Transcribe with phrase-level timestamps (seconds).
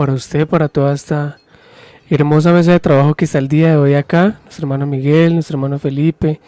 [0.00, 1.36] para usted, para toda esta
[2.08, 5.58] hermosa mesa de trabajo que está el día de hoy acá, nuestro hermano Miguel, nuestro
[5.58, 6.40] hermano Felipe,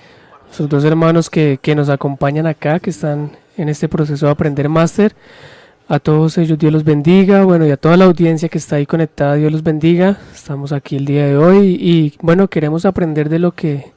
[0.45, 4.71] nuestros dos hermanos que, que nos acompañan acá, que están en este proceso de aprender
[4.71, 5.15] máster.
[5.87, 8.87] A todos ellos Dios los bendiga, bueno, y a toda la audiencia que está ahí
[8.87, 10.17] conectada, Dios los bendiga.
[10.33, 13.93] Estamos aquí el día de hoy y bueno, queremos aprender de lo que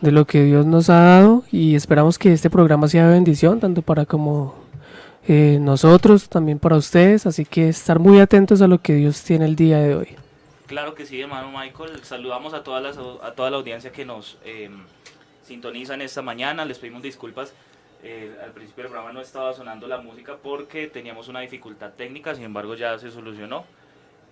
[0.00, 3.58] de lo que Dios nos ha dado y esperamos que este programa sea de bendición
[3.58, 4.54] tanto para como
[5.28, 9.44] eh, nosotros, también para ustedes, así que estar muy atentos a lo que Dios tiene
[9.44, 10.16] el día de hoy.
[10.66, 12.02] Claro que sí, hermano Michael.
[12.02, 14.68] Saludamos a, todas las, a toda la audiencia que nos eh,
[15.44, 16.64] sintonizan esta mañana.
[16.64, 17.54] Les pedimos disculpas.
[18.02, 22.34] Eh, al principio del programa no estaba sonando la música porque teníamos una dificultad técnica,
[22.34, 23.64] sin embargo ya se solucionó.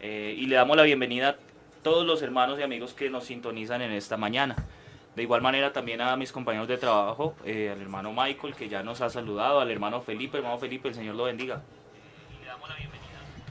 [0.00, 1.36] Eh, y le damos la bienvenida a
[1.82, 4.56] todos los hermanos y amigos que nos sintonizan en esta mañana.
[5.16, 8.82] De igual manera también a mis compañeros de trabajo, eh, al hermano Michael que ya
[8.82, 11.62] nos ha saludado, al hermano Felipe, hermano Felipe, el Señor lo bendiga.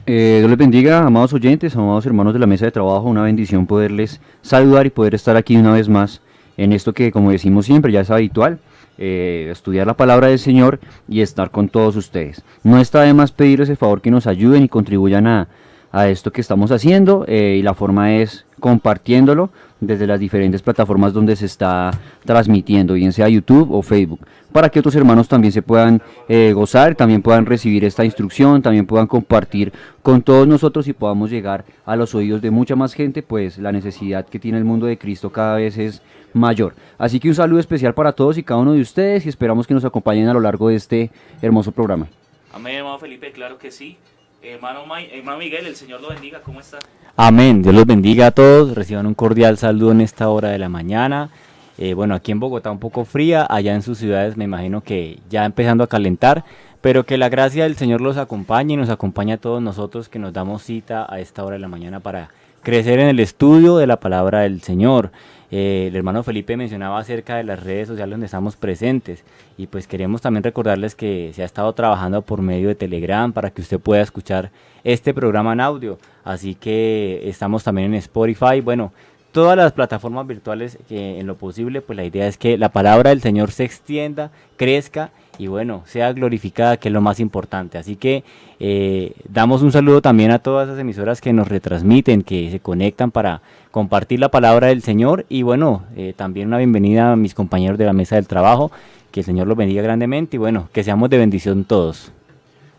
[0.06, 3.66] Eh, Dios les bendiga, amados oyentes, amados hermanos de la mesa de trabajo, una bendición
[3.66, 6.20] poderles saludar y poder estar aquí una vez más
[6.58, 8.58] en esto que, como decimos siempre, ya es habitual,
[8.98, 12.44] eh, estudiar la palabra del Señor y estar con todos ustedes.
[12.62, 15.48] No está de más pedir ese favor que nos ayuden y contribuyan a,
[15.90, 21.36] a esto que estamos haciendo y la forma es compartiéndolo desde las diferentes plataformas donde
[21.36, 21.90] se está
[22.24, 24.20] transmitiendo, bien sea YouTube o Facebook,
[24.52, 28.86] para que otros hermanos también se puedan eh, gozar, también puedan recibir esta instrucción, también
[28.86, 29.72] puedan compartir
[30.02, 33.72] con todos nosotros y podamos llegar a los oídos de mucha más gente, pues la
[33.72, 36.02] necesidad que tiene el mundo de Cristo cada vez es
[36.32, 36.74] mayor.
[36.98, 39.74] Así que un saludo especial para todos y cada uno de ustedes y esperamos que
[39.74, 41.10] nos acompañen a lo largo de este
[41.42, 42.08] hermoso programa.
[42.52, 43.96] Amén, hermano Felipe, claro que sí.
[44.42, 46.78] Hermano, hermano Miguel, el Señor lo bendiga, ¿cómo está?
[47.16, 50.68] Amén, Dios los bendiga a todos, reciban un cordial saludo en esta hora de la
[50.68, 51.30] mañana.
[51.78, 55.20] Eh, bueno, aquí en Bogotá un poco fría, allá en sus ciudades me imagino que
[55.30, 56.44] ya empezando a calentar,
[56.80, 60.18] pero que la gracia del Señor los acompañe y nos acompañe a todos nosotros que
[60.18, 62.30] nos damos cita a esta hora de la mañana para
[62.64, 65.12] crecer en el estudio de la palabra del Señor.
[65.56, 69.22] Eh, el hermano Felipe mencionaba acerca de las redes sociales donde estamos presentes
[69.56, 73.50] y pues queremos también recordarles que se ha estado trabajando por medio de Telegram para
[73.50, 74.50] que usted pueda escuchar
[74.82, 75.96] este programa en audio.
[76.24, 78.62] Así que estamos también en Spotify.
[78.64, 78.92] Bueno,
[79.30, 83.10] todas las plataformas virtuales que en lo posible, pues la idea es que la palabra
[83.10, 87.78] del Señor se extienda, crezca y bueno, sea glorificada, que es lo más importante.
[87.78, 88.24] Así que
[88.60, 93.10] eh, damos un saludo también a todas las emisoras que nos retransmiten, que se conectan
[93.10, 97.78] para compartir la palabra del Señor y bueno, eh, también una bienvenida a mis compañeros
[97.78, 98.70] de la mesa del trabajo,
[99.10, 102.12] que el Señor los bendiga grandemente y bueno, que seamos de bendición todos.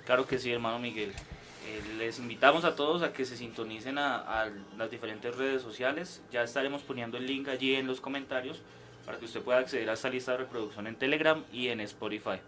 [0.06, 1.10] Claro que sí, hermano Miguel.
[1.10, 4.48] Eh, les invitamos a todos a que se sintonicen a
[4.78, 6.22] las diferentes redes sociales.
[6.32, 8.62] Ya estaremos poniendo el link allí en los comentarios
[9.06, 12.40] para que usted pueda acceder a esta lista de reproducción en Telegram y en Spotify.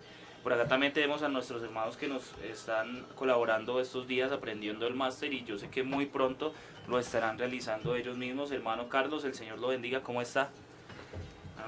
[0.43, 4.93] Por acá también tenemos a nuestros hermanos que nos están colaborando estos días aprendiendo el
[4.93, 6.53] máster y yo sé que muy pronto
[6.87, 8.51] lo estarán realizando ellos mismos.
[8.51, 10.49] Hermano Carlos, el Señor lo bendiga, ¿cómo está?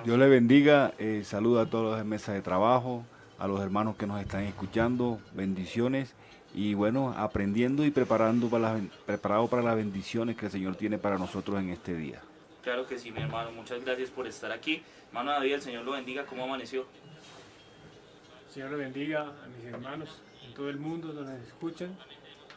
[0.05, 3.03] Dios le bendiga, eh, saluda a todos los de mesa de trabajo,
[3.37, 6.15] a los hermanos que nos están escuchando, bendiciones
[6.53, 10.97] y bueno, aprendiendo y preparando para las, preparado para las bendiciones que el Señor tiene
[10.97, 12.21] para nosotros en este día.
[12.63, 14.83] Claro que sí, mi hermano, muchas gracias por estar aquí.
[15.07, 16.85] Hermano David, el Señor lo bendiga, ¿cómo amaneció?
[18.49, 21.95] Señor le bendiga a mis hermanos en todo el mundo donde nos escuchan.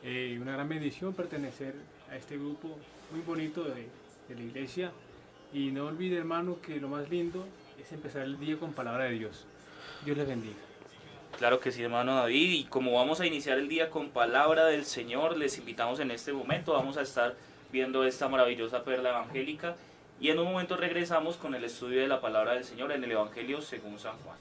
[0.02, 1.74] Eh, una gran bendición pertenecer
[2.10, 2.76] a este grupo
[3.12, 3.88] muy bonito de,
[4.28, 4.90] de, la iglesia.
[5.52, 7.46] Y no olvide, hermano, que lo más lindo
[7.80, 9.46] es empezar el día con palabra de Dios.
[10.04, 10.56] Dios les bendiga.
[11.38, 12.52] Claro que sí, hermano David.
[12.52, 16.32] Y como vamos a iniciar el día con palabra del Señor, les invitamos en este
[16.32, 17.36] momento, vamos a estar
[17.70, 19.76] viendo esta maravillosa perla evangélica.
[20.22, 23.10] Y en un momento regresamos con el estudio de la palabra del Señor en el
[23.10, 24.36] Evangelio según San Juan.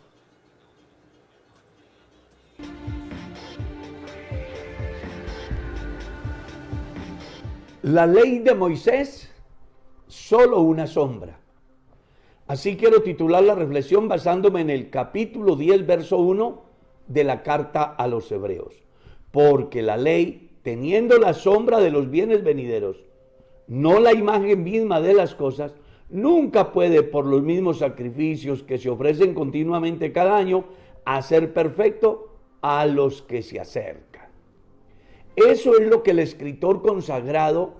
[7.81, 9.33] La ley de Moisés,
[10.05, 11.39] solo una sombra.
[12.45, 16.61] Así quiero titular la reflexión basándome en el capítulo 10, verso 1
[17.07, 18.75] de la carta a los hebreos.
[19.31, 22.97] Porque la ley, teniendo la sombra de los bienes venideros,
[23.71, 25.73] no la imagen misma de las cosas,
[26.09, 30.65] nunca puede por los mismos sacrificios que se ofrecen continuamente cada año
[31.05, 34.27] hacer perfecto a los que se acercan.
[35.37, 37.75] Eso es lo que el escritor consagrado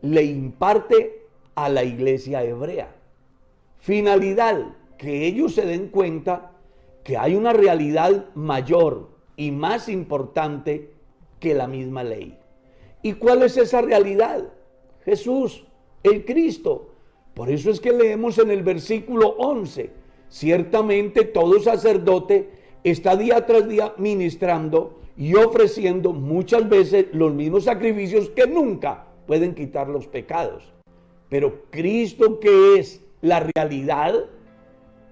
[0.00, 2.94] le imparte a la iglesia hebrea.
[3.78, 6.52] Finalidad, que ellos se den cuenta
[7.02, 10.92] que hay una realidad mayor y más importante
[11.40, 12.38] que la misma ley.
[13.02, 14.52] ¿Y cuál es esa realidad?
[15.06, 15.64] Jesús,
[16.02, 16.88] el Cristo.
[17.32, 19.90] Por eso es que leemos en el versículo 11,
[20.28, 22.50] ciertamente todo sacerdote
[22.82, 29.54] está día tras día ministrando y ofreciendo muchas veces los mismos sacrificios que nunca pueden
[29.54, 30.64] quitar los pecados.
[31.28, 34.14] Pero Cristo que es la realidad,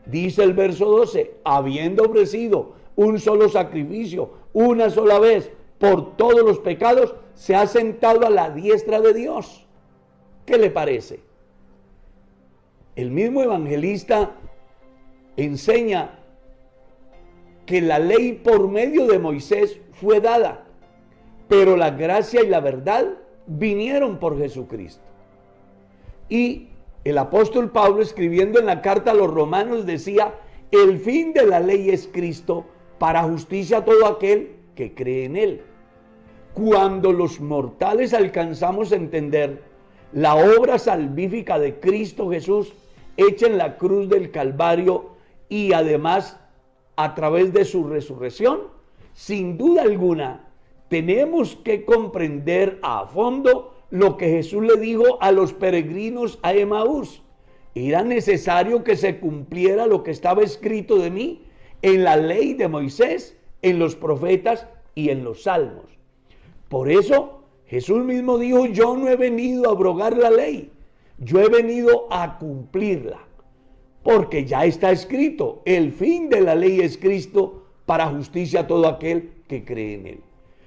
[0.06, 6.58] dice el verso 12, habiendo ofrecido un solo sacrificio, una sola vez, por todos los
[6.58, 9.63] pecados, se ha sentado a la diestra de Dios.
[10.46, 11.20] ¿Qué le parece?
[12.96, 14.32] El mismo evangelista
[15.36, 16.18] enseña
[17.66, 20.66] que la ley por medio de Moisés fue dada,
[21.48, 23.06] pero la gracia y la verdad
[23.46, 25.02] vinieron por Jesucristo.
[26.28, 26.68] Y
[27.04, 30.34] el apóstol Pablo escribiendo en la carta a los romanos decía,
[30.70, 32.64] el fin de la ley es Cristo
[32.98, 35.62] para justicia a todo aquel que cree en él.
[36.54, 39.73] Cuando los mortales alcanzamos a entender
[40.14, 42.72] la obra salvífica de Cristo Jesús
[43.16, 45.16] hecha en la cruz del Calvario
[45.48, 46.38] y además
[46.94, 48.60] a través de su resurrección,
[49.12, 50.48] sin duda alguna,
[50.88, 57.20] tenemos que comprender a fondo lo que Jesús le dijo a los peregrinos a Emaús.
[57.74, 61.42] Era necesario que se cumpliera lo que estaba escrito de mí
[61.82, 65.86] en la ley de Moisés, en los profetas y en los salmos.
[66.68, 67.43] Por eso
[67.74, 70.70] Jesús mismo dijo, yo no he venido a abrogar la ley,
[71.18, 73.18] yo he venido a cumplirla.
[74.04, 78.86] Porque ya está escrito, el fin de la ley es Cristo para justicia a todo
[78.86, 80.20] aquel que cree en él.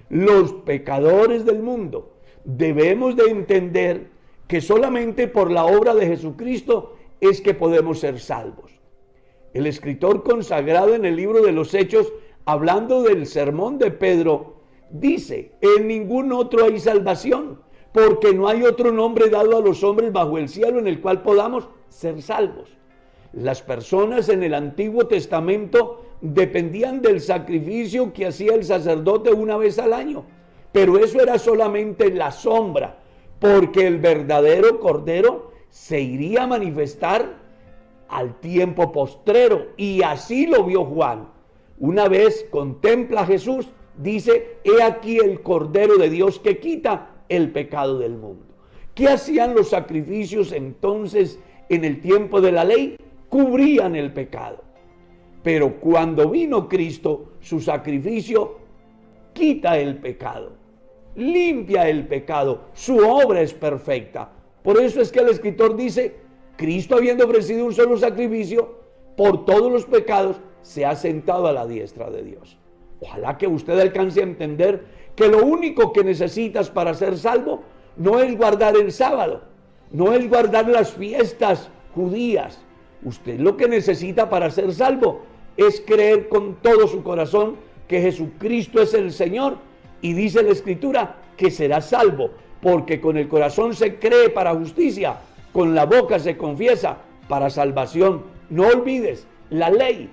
[0.10, 2.12] Los pecadores del mundo
[2.44, 4.10] debemos de entender
[4.50, 8.82] que solamente por la obra de Jesucristo es que podemos ser salvos.
[9.54, 12.12] El escritor consagrado en el libro de los Hechos,
[12.44, 14.57] hablando del sermón de Pedro,
[14.90, 20.12] dice, en ningún otro hay salvación, porque no hay otro nombre dado a los hombres
[20.12, 22.78] bajo el cielo en el cual podamos ser salvos.
[23.34, 29.80] Las personas en el Antiguo Testamento dependían del sacrificio que hacía el sacerdote una vez
[29.80, 30.26] al año,
[30.72, 33.00] pero eso era solamente la sombra,
[33.40, 37.38] porque el verdadero Cordero se iría a manifestar
[38.10, 41.30] al tiempo postrero, y así lo vio Juan.
[41.80, 47.52] Una vez contempla a Jesús, dice, he aquí el Cordero de Dios que quita el
[47.52, 48.46] pecado del mundo.
[48.96, 51.40] ¿Qué hacían los sacrificios entonces
[51.70, 52.98] en el tiempo de la ley?
[53.30, 54.64] cubrían el pecado.
[55.44, 58.58] Pero cuando vino Cristo, su sacrificio
[59.34, 60.54] quita el pecado,
[61.16, 64.30] limpia el pecado, su obra es perfecta.
[64.64, 66.16] Por eso es que el escritor dice,
[66.58, 68.78] Cristo habiendo ofrecido un solo sacrificio
[69.16, 72.58] por todos los pecados, se ha sentado a la diestra de Dios.
[73.00, 74.86] Ojalá que usted alcance a entender
[75.16, 77.64] que lo único que necesitas para ser salvo
[77.96, 79.42] no es guardar el sábado,
[79.92, 82.60] no es guardar las fiestas judías,
[83.04, 85.22] Usted lo que necesita para ser salvo
[85.56, 87.56] es creer con todo su corazón
[87.88, 89.58] que Jesucristo es el Señor
[90.02, 95.18] y dice la Escritura que será salvo, porque con el corazón se cree para justicia,
[95.54, 98.24] con la boca se confiesa para salvación.
[98.50, 100.10] No olvides, la ley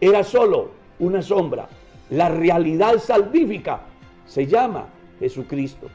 [0.00, 1.68] era solo una sombra,
[2.10, 3.80] la realidad salvífica
[4.26, 4.86] se llama
[5.18, 5.90] Jesucristo.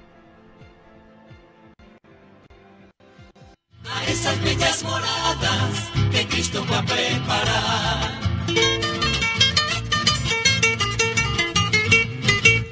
[3.85, 8.19] A esas bellas moradas que Cristo va a preparar.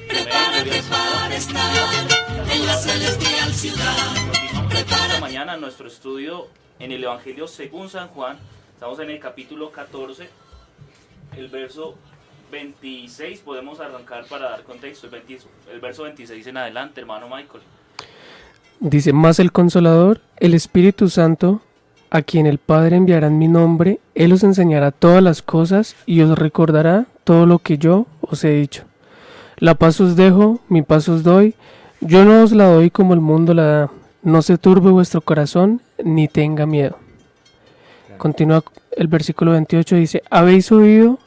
[0.07, 2.07] Prepárate para estar
[2.51, 3.97] en la celestial ciudad.
[4.71, 6.47] Esta mañana nuestro estudio
[6.79, 8.37] en el Evangelio según San Juan.
[8.73, 10.27] Estamos en el capítulo 14,
[11.37, 11.95] el verso
[12.51, 13.39] 26.
[13.39, 15.07] Podemos arrancar para dar contexto.
[15.07, 15.37] El, 20
[15.73, 17.63] el verso 26 en adelante, hermano Michael.
[18.79, 21.61] Dice, más el consolador, el Espíritu Santo,
[22.09, 26.21] a quien el Padre enviará en mi nombre, Él os enseñará todas las cosas y
[26.21, 28.83] os recordará todo lo que yo os he dicho.
[29.57, 31.55] La paz os dejo, mi paz os doy,
[32.01, 33.91] yo no os la doy como el mundo la da.
[34.23, 36.97] No se turbe vuestro corazón, ni tenga miedo.
[38.17, 38.63] Continúa
[38.97, 41.19] el versículo 28, dice, habéis oído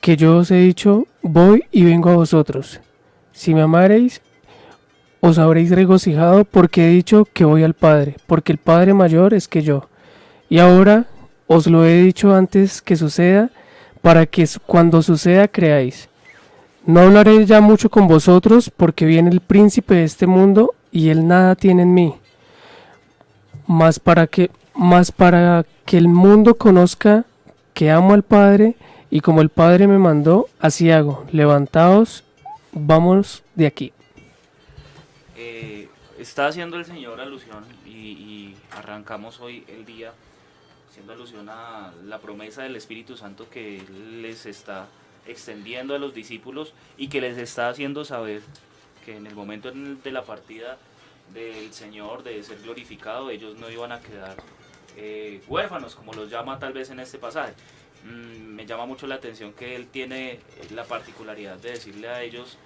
[0.00, 2.80] que yo os he dicho, voy y vengo a vosotros.
[3.32, 4.20] Si me amareis,
[5.20, 9.48] os habréis regocijado porque he dicho que voy al Padre, porque el Padre mayor es
[9.48, 9.88] que yo.
[10.48, 11.06] Y ahora
[11.46, 13.50] os lo he dicho antes que suceda,
[14.02, 16.08] para que cuando suceda creáis.
[16.86, 21.28] No hablaré ya mucho con vosotros, porque viene el príncipe de este mundo, y él
[21.28, 22.14] nada tiene en mí.
[23.66, 27.24] Más para que, más para que el mundo conozca
[27.74, 28.76] que amo al Padre,
[29.10, 31.26] y como el Padre me mandó, así hago.
[31.32, 32.24] Levantaos,
[32.72, 33.92] vamos de aquí.
[35.36, 35.88] Eh,
[36.18, 40.12] está haciendo el Señor alusión y, arrancamos hoy el día
[40.88, 43.82] haciendo alusión a la promesa del Espíritu Santo que
[44.20, 44.86] les está
[45.26, 48.42] extendiendo a los discípulos y que les está haciendo saber
[49.04, 50.78] que en el momento de la partida
[51.34, 54.36] del Señor, de ser glorificado, ellos no iban a quedar
[54.96, 57.54] eh, huérfanos, como los llama tal vez en este pasaje.
[58.04, 60.40] Mm, me llama mucho la atención que él tiene
[60.74, 62.56] la particularidad de decirle a ellos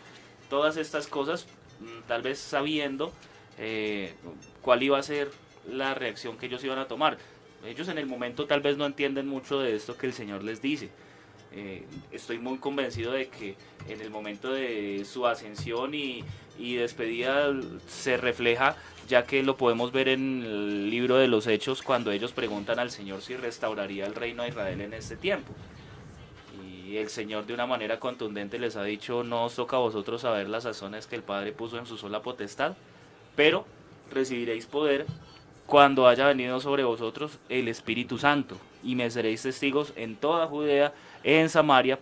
[0.49, 1.47] todas estas cosas,
[1.81, 3.13] mm, tal vez sabiendo
[3.59, 4.15] eh,
[4.63, 5.31] cuál iba a ser
[5.69, 7.19] la reacción que ellos iban a tomar.
[7.65, 10.61] Ellos en el momento tal vez no entienden mucho de esto que el Señor les
[10.61, 10.91] dice.
[11.53, 13.57] Eh, estoy muy convencido de que
[13.89, 16.25] en el momento de su ascensión y,
[16.59, 17.53] y despedida
[17.87, 18.77] se refleja,
[19.09, 22.91] ya que lo podemos ver en el libro de los Hechos, cuando ellos preguntan al
[22.91, 25.53] Señor si restauraría el reino de Israel en este tiempo.
[26.87, 30.23] Y el Señor de una manera contundente les ha dicho, no os toca a vosotros
[30.23, 32.77] saber las sazones que el Padre puso en su sola potestad,
[33.37, 33.67] pero
[34.11, 35.07] recibiréis poder
[35.67, 40.93] cuando haya venido sobre vosotros el Espíritu Santo, y me seréis testigos en toda Judea,
[41.23, 41.99] en Samaria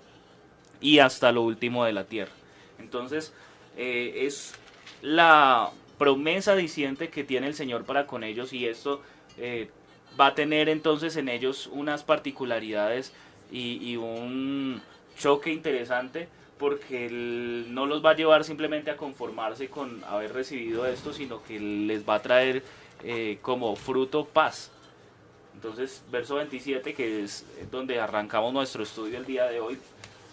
[0.80, 2.32] y hasta lo último de la tierra.
[2.78, 3.32] Entonces,
[3.76, 4.54] eh, es
[5.02, 9.02] la promesa diciente que tiene el Señor para con ellos y esto
[9.38, 9.68] eh,
[10.20, 13.12] va a tener entonces en ellos unas particularidades
[13.50, 14.80] y, un
[15.18, 16.26] choque interesante
[16.58, 21.60] porque no los va a llevar simplemente a conformarse con haber recibido esto, sino que
[21.60, 22.62] les va a traer
[23.04, 24.70] eh, como fruto paz.
[25.54, 29.78] Entonces, verso 27, que es donde arrancamos nuestro estudio el día de hoy,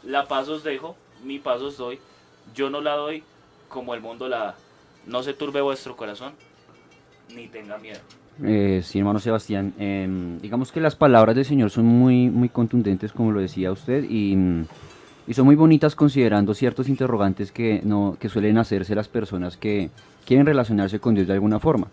[0.04, 2.00] la paz os dejo, mi paz os doy,
[2.54, 3.24] yo no la doy
[3.68, 4.56] como el mundo la da.
[5.06, 6.34] No se turbe vuestro corazón,
[7.34, 8.00] ni tenga miedo.
[8.44, 13.12] Eh, sí, hermano Sebastián, em, digamos que las palabras del Señor son muy, muy contundentes,
[13.12, 14.66] como lo decía usted, y,
[15.34, 19.92] son muy bonitas considerando ciertos interrogantes que, no, que suelen hacerse las personas que
[20.26, 21.88] quieren relacionarse con Dios de alguna forma.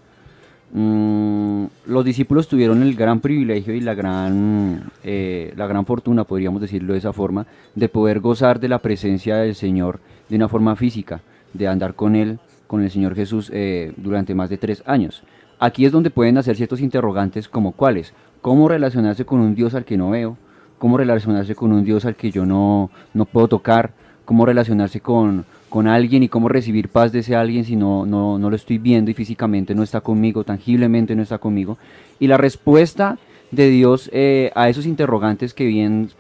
[0.72, 6.62] Mm, los discípulos tuvieron el gran privilegio y la gran, eh, la gran fortuna, podríamos
[6.62, 10.76] decirlo de esa forma, de poder gozar de la presencia del Señor de una forma
[10.76, 11.21] física,
[11.52, 15.23] de andar con Él, con el Señor Jesús eh, durante más de tres años.
[15.59, 19.85] Aquí es donde pueden hacer ciertos interrogantes como cuáles, cómo relacionarse con un Dios al
[19.85, 20.37] que no veo,
[20.78, 23.92] cómo relacionarse con un Dios al que yo no, no puedo tocar,
[24.25, 28.38] cómo relacionarse con, con alguien y cómo recibir paz de ese alguien si no, no,
[28.38, 31.78] no lo estoy viendo y físicamente no está conmigo, tangiblemente no está conmigo.
[32.18, 33.18] Y la respuesta
[33.50, 36.11] de Dios eh, a esos interrogantes que bien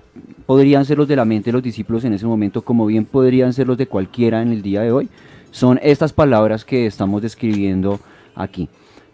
[0.46, 3.52] podrían ser los de la mente de los discípulos en ese momento, como bien podrían
[3.52, 5.08] ser los de cualquiera en el día de hoy,
[5.50, 8.00] son estas palabras que estamos describiendo
[8.34, 8.68] aquí.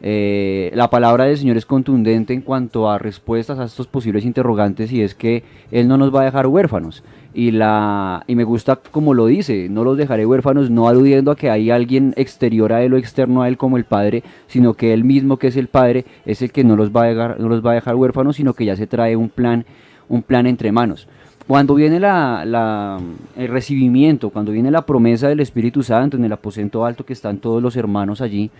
[0.04, 4.90] Eh, la palabra del Señor es contundente en cuanto a respuestas a estos posibles interrogantes
[4.90, 7.04] y es que Él no nos va a dejar huérfanos.
[7.34, 11.36] Y, la, y me gusta como lo dice, no los dejaré huérfanos, no aludiendo a
[11.36, 14.92] que hay alguien exterior a Él o externo a Él como el Padre, sino que
[14.92, 17.48] Él mismo que es el Padre es el que no los va a dejar, no
[17.48, 19.64] los va a dejar huérfanos, sino que ya se trae un plan,
[20.08, 21.08] un plan entre manos.
[21.46, 23.00] Cuando viene la,
[23.36, 27.38] el recibimiento, cuando viene la promesa del Espíritu Santo en el aposento alto que están
[27.38, 28.50] todos los hermanos allí,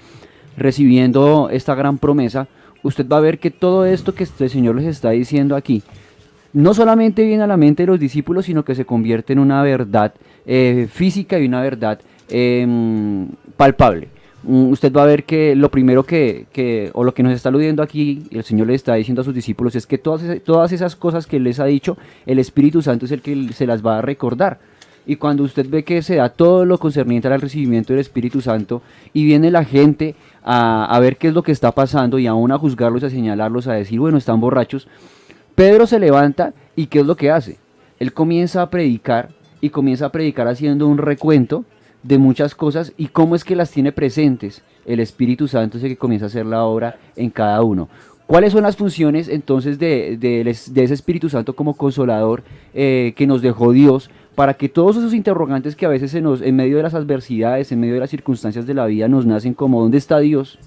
[0.57, 2.49] recibiendo esta gran promesa,
[2.83, 5.83] usted va a ver que todo esto que el Señor les está diciendo aquí,
[6.53, 9.63] no solamente viene a la mente de los discípulos, sino que se convierte en una
[9.63, 10.13] verdad
[10.45, 14.09] eh, física y una verdad em, palpable.
[14.45, 17.83] Mm, usted va a ver que lo primero que, o lo que nos está aludiendo
[17.83, 21.27] aquí, el Señor le está diciendo a sus discípulos, es que todas, todas esas cosas
[21.27, 24.59] que les ha dicho, el Espíritu Santo es el que se las va a recordar.
[25.05, 28.83] Y cuando usted ve que se da todo lo concerniente al recibimiento del Espíritu Santo
[29.13, 32.59] y viene la gente a, ver qué es lo que está pasando y aún a
[32.59, 34.87] juzgarlos, a señalarlos, a decir, bueno, están borrachos,
[35.57, 37.59] Pedro se levanta y ¿qué es lo que hace?
[37.99, 41.65] Él comienza a predicar y comienza a predicar haciendo un recuento
[42.03, 44.63] de muchas cosas y cómo es que las tiene presentes.
[44.85, 47.89] El Espíritu Santo es que comienza a hacer la obra en cada uno.
[48.27, 53.73] ¿Cuáles son las funciones entonces de, ese Espíritu Santo como consolador eh, que nos dejó
[53.73, 57.71] Dios para que todos esos interrogantes que a veces nos, en medio de las adversidades,
[57.73, 60.59] en medio de las circunstancias de la vida nos nacen como ¿dónde está Dios?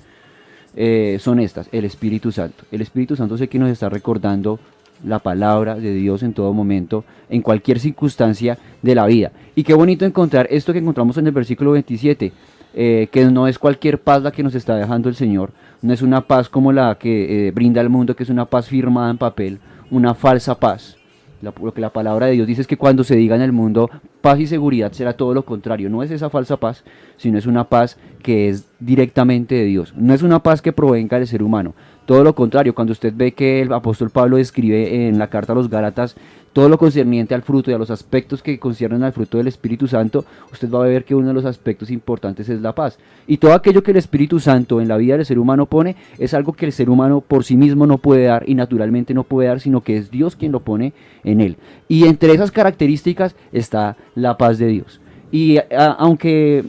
[0.75, 2.65] Eh, son estas, el Espíritu Santo.
[2.71, 4.59] El Espíritu Santo es el que nos está recordando
[5.05, 9.31] la palabra de Dios en todo momento, en cualquier circunstancia de la vida.
[9.55, 12.31] Y qué bonito encontrar esto que encontramos en el versículo 27,
[12.73, 16.01] eh, que no es cualquier paz la que nos está dejando el Señor, no es
[16.01, 19.17] una paz como la que eh, brinda el mundo, que es una paz firmada en
[19.17, 19.59] papel,
[19.91, 20.97] una falsa paz.
[21.41, 23.89] lo que la palabra de Dios dice es que cuando se diga en el mundo
[24.21, 25.87] paz y seguridad será todo lo contrario.
[25.87, 26.83] No es esa falsa paz,
[27.17, 29.93] sino es una paz que es directamente de Dios.
[29.95, 31.75] No es una paz que provenga del ser humano.
[32.05, 35.55] Todo lo contrario, cuando usted ve que el apóstol Pablo escribe en la carta a
[35.55, 36.15] los Gálatas
[36.53, 39.89] todo lo concerniente al fruto y a los aspectos que conciernen al fruto del Espíritu
[39.89, 42.97] Santo, usted va a ver que uno de los aspectos importantes es la paz.
[43.27, 46.33] Y todo aquello que el Espíritu Santo en la vida del ser humano pone es
[46.33, 49.49] algo que el ser humano por sí mismo no puede dar y naturalmente no puede
[49.49, 50.93] dar, sino que es Dios quien lo pone
[51.25, 51.57] en él.
[51.89, 55.01] Y entre esas características está la paz de Dios.
[55.37, 55.59] Y
[55.97, 56.63] aunque,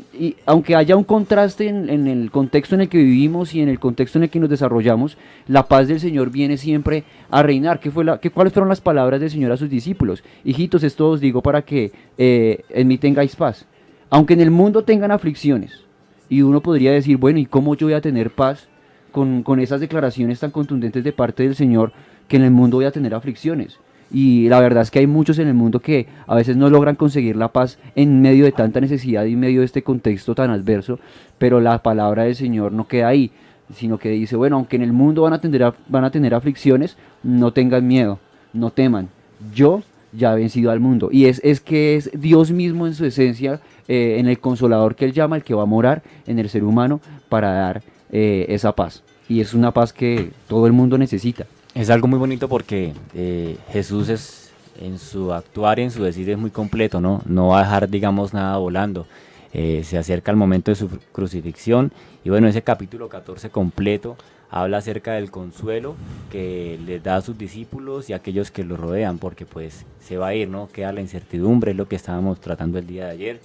[0.44, 4.18] aunque haya un contraste en, el contexto en el que vivimos y en el contexto
[4.18, 7.78] en el que nos desarrollamos, la paz del Señor viene siempre a reinar.
[7.78, 10.24] ¿Qué fue la, qué, ¿Cuáles fueron las palabras del Señor a sus discípulos?
[10.42, 13.66] Hijitos, esto os digo para que eh, en mí tengáis paz.
[14.10, 15.84] Aunque en el mundo tengan aflicciones,
[16.28, 18.66] y uno podría decir, bueno, ¿y cómo yo voy a tener paz
[19.12, 21.92] con, con esas declaraciones tan contundentes de parte del Señor
[22.26, 23.78] que en el mundo voy a tener aflicciones?
[24.10, 26.96] Y la verdad es que hay muchos en el mundo que a veces no logran
[26.96, 30.50] conseguir la paz en medio de tanta necesidad y en medio de este contexto tan
[30.50, 30.98] adverso,
[31.38, 33.32] pero la palabra del Señor no queda ahí,
[33.74, 36.96] sino que dice, bueno, aunque en el mundo van a tener, van a tener aflicciones,
[37.22, 38.20] no tengan miedo,
[38.52, 39.08] no teman,
[39.52, 41.08] yo ya he vencido al mundo.
[41.10, 45.04] Y es, es que es Dios mismo en su esencia, eh, en el consolador que
[45.04, 48.72] Él llama, el que va a morar en el ser humano para dar eh, esa
[48.72, 49.02] paz.
[49.28, 51.46] Y es una paz que todo el mundo necesita.
[51.76, 56.30] Es algo muy bonito porque eh, Jesús es en su actuar y en su decir
[56.30, 57.20] es muy completo, ¿no?
[57.26, 59.06] No va a dejar, digamos, nada volando.
[59.52, 61.92] Eh, se acerca el momento de su crucifixión
[62.24, 64.16] y bueno, ese capítulo 14 completo
[64.48, 65.96] habla acerca del consuelo
[66.32, 70.16] que les da a sus discípulos y a aquellos que lo rodean, porque pues se
[70.16, 70.70] va a ir, ¿no?
[70.72, 73.40] Queda la incertidumbre, es lo que estábamos tratando el día de ayer.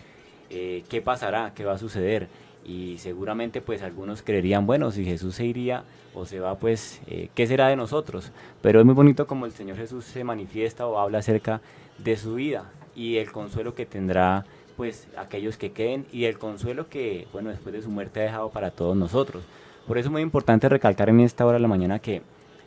[0.50, 1.52] Eh, ¿Qué pasará?
[1.54, 2.30] ¿Qué va a suceder?
[2.66, 7.30] Y seguramente pues algunos creerían, bueno, si Jesús se iría o se va, pues, eh,
[7.34, 8.32] ¿qué será de nosotros?
[8.62, 11.62] Pero es muy bonito como el Señor Jesús se manifiesta o habla acerca
[11.98, 14.46] de su vida y el consuelo que tendrá
[14.78, 18.50] pues aquellos que queden y el consuelo que, bueno, después de su muerte ha dejado
[18.50, 19.44] para todos nosotros.
[19.88, 22.22] Por eso es muy importante recalcar en esta hora de la mañana que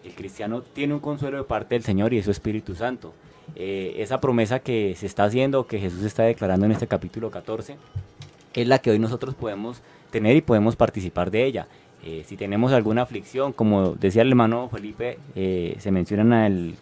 [0.04, 3.14] el cristiano tiene un consuelo de parte del Señor y es su Espíritu Santo.
[3.56, 7.76] Eh, esa promesa que se está haciendo, que Jesús está declarando en este capítulo 14,
[8.62, 11.66] es la que hoy nosotros podemos tener y podemos participar de ella.
[12.04, 16.76] Eh, si tenemos alguna aflicción, como decía el hermano Felipe, eh, se menciona en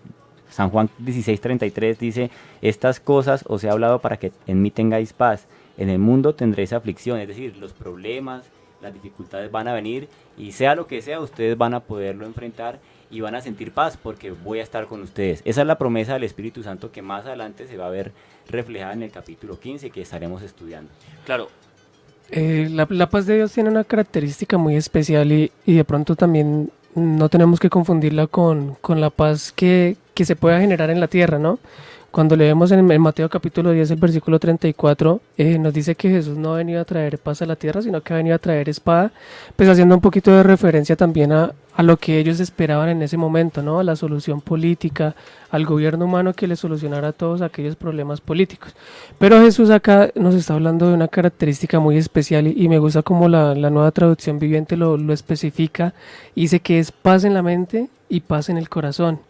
[0.50, 2.30] San Juan 16:33, dice,
[2.60, 5.46] estas cosas os he hablado para que en mí tengáis paz.
[5.78, 8.50] En el mundo tendréis aflicción, es decir, los problemas,
[8.82, 12.80] las dificultades van a venir y sea lo que sea, ustedes van a poderlo enfrentar
[13.12, 15.42] y van a sentir paz porque voy a estar con ustedes.
[15.44, 18.12] Esa es la promesa del Espíritu Santo que más adelante se va a ver
[18.48, 20.90] reflejada en el capítulo 15 que estaremos estudiando.
[21.24, 21.48] Claro,
[22.30, 27.28] eh, la, paz de Dios tiene una característica muy especial y, de pronto también no
[27.28, 31.58] tenemos que confundirla con, la paz que, que, se pueda generar en la tierra, ¿no?
[32.12, 36.52] Cuando leemos en, Mateo capítulo 10, el versículo 34, eh, nos dice que Jesús no
[36.52, 39.12] ha venido a traer paz a la tierra, sino que ha venido a traer espada,
[39.56, 43.62] pues haciendo un poquito de referencia también a, lo que ellos esperaban en ese momento,
[43.62, 43.80] ¿no?
[43.80, 45.16] A la solución política,
[45.50, 48.74] al gobierno humano que le solucionara todos aquellos problemas políticos.
[49.18, 53.26] Pero Jesús acá nos está hablando de una característica muy especial y, me gusta como
[53.30, 55.94] la, nueva traducción viviente lo especifica,
[56.36, 59.20] dice que es paz en la mente y paz en el corazón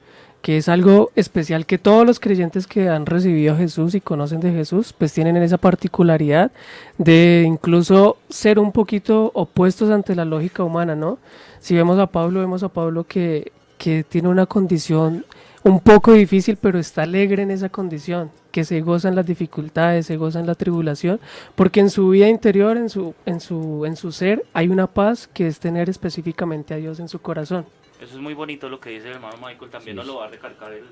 [0.42, 4.40] que es algo especial que todos los creyentes que han recibido a Jesús y conocen
[4.40, 6.50] de Jesús, pues tienen esa particularidad
[6.98, 11.18] de incluso ser un poquito opuestos ante la lógica humana, ¿no?
[11.60, 15.24] Si vemos a Pablo, vemos a Pablo que, que tiene una condición
[15.62, 20.06] un poco difícil, pero está alegre en esa condición, que se goza en las dificultades,
[20.06, 21.20] se goza en la tribulación,
[21.54, 25.28] porque en su vida interior, en su, en su, en su ser, hay una paz
[25.32, 27.64] que es tener específicamente a Dios en su corazón.
[28.02, 30.28] Eso es muy bonito lo que dice el hermano Michael, también nos lo va a
[30.28, 30.86] recalcar el,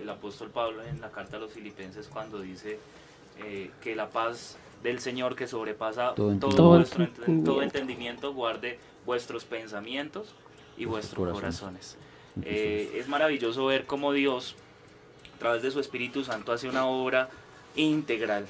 [0.00, 2.78] el, apóstol Pablo en la carta a los filipenses cuando dice
[3.44, 6.32] eh, que la paz del Señor que sobrepasa todo,
[7.62, 8.32] entendimiento.
[8.32, 10.34] guarde vuestros pensamientos
[10.78, 11.98] y vuestros corazones.
[12.42, 14.56] Eh, es maravilloso ver cómo Dios,
[15.34, 17.28] a través de su Espíritu Santo, hace una obra
[17.74, 18.46] integral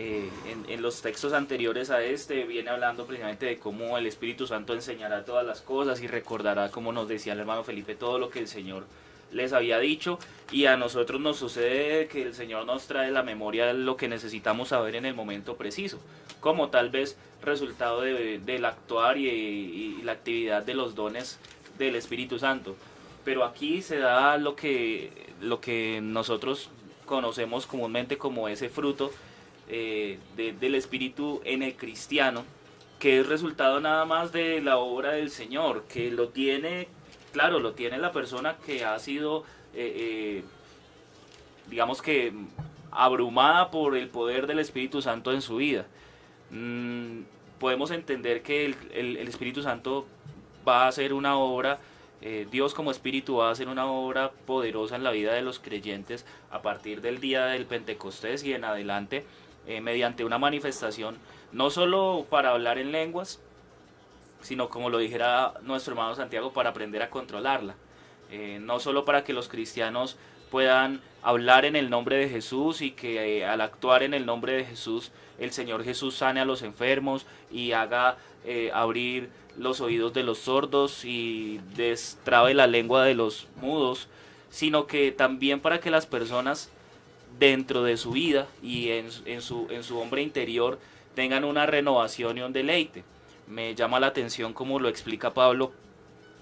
[0.00, 0.30] eh,
[0.68, 5.24] en, los textos anteriores a este viene hablando precisamente de cómo el Espíritu Santo enseñará
[5.24, 8.46] todas las cosas y recordará, como nos decía el hermano Felipe, todo lo que el
[8.46, 8.84] Señor
[9.32, 10.20] les había dicho
[10.52, 14.68] y a nosotros nos sucede que el Señor nos trae la memoria lo que necesitamos
[14.68, 15.98] saber en el momento preciso,
[16.38, 21.40] como tal vez resultado del actuar y, la actividad de los dones
[21.76, 22.76] del Espíritu Santo.
[23.24, 26.70] Pero aquí se da lo que, lo que nosotros
[27.04, 29.10] conocemos comúnmente como ese fruto
[29.70, 32.44] eh, del Espíritu en el cristiano,
[32.98, 36.88] que es resultado nada más de la obra del Señor, que lo tiene,
[37.32, 40.44] claro, lo tiene la persona que ha sido, eh, eh,
[41.68, 42.32] digamos que,
[42.90, 45.84] abrumada por el poder del Espíritu Santo en su vida.
[46.50, 47.24] Mm,
[47.58, 50.06] podemos entender que el, Espíritu Santo
[50.66, 51.78] va a hacer una obra
[52.50, 56.26] Dios como Espíritu va a hacer una obra poderosa en la vida de los creyentes
[56.50, 59.24] a partir del día del Pentecostés y en adelante,
[59.68, 61.18] eh, mediante una manifestación,
[61.52, 63.38] no solo para hablar en lenguas,
[64.40, 67.74] sino como lo dijera nuestro hermano Santiago, para aprender a controlarla.
[68.30, 70.16] Eh, no solo para que los cristianos
[70.50, 74.64] puedan hablar en el nombre de Jesús y que al actuar en el nombre de
[74.64, 78.16] Jesús el Señor Jesús sane a los enfermos y haga
[78.72, 79.28] abrir
[79.58, 84.08] los oídos de los sordos y destrabe la lengua de los mudos,
[84.48, 86.70] sino que también para que las personas
[87.38, 90.78] dentro de su vida y en, en, su, en su hombre interior
[91.14, 93.04] tengan una renovación y un deleite.
[93.46, 95.72] Me llama la atención como lo explica Pablo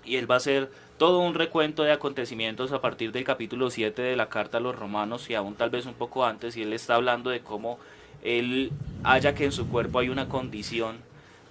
[0.04, 4.00] y él va a hacer todo un recuento de acontecimientos a partir del capítulo 7
[4.00, 6.72] de la carta a los romanos y aún tal vez un poco antes y él
[6.72, 7.78] está hablando de cómo
[8.22, 8.72] él
[9.04, 10.96] haya que en su cuerpo hay una condición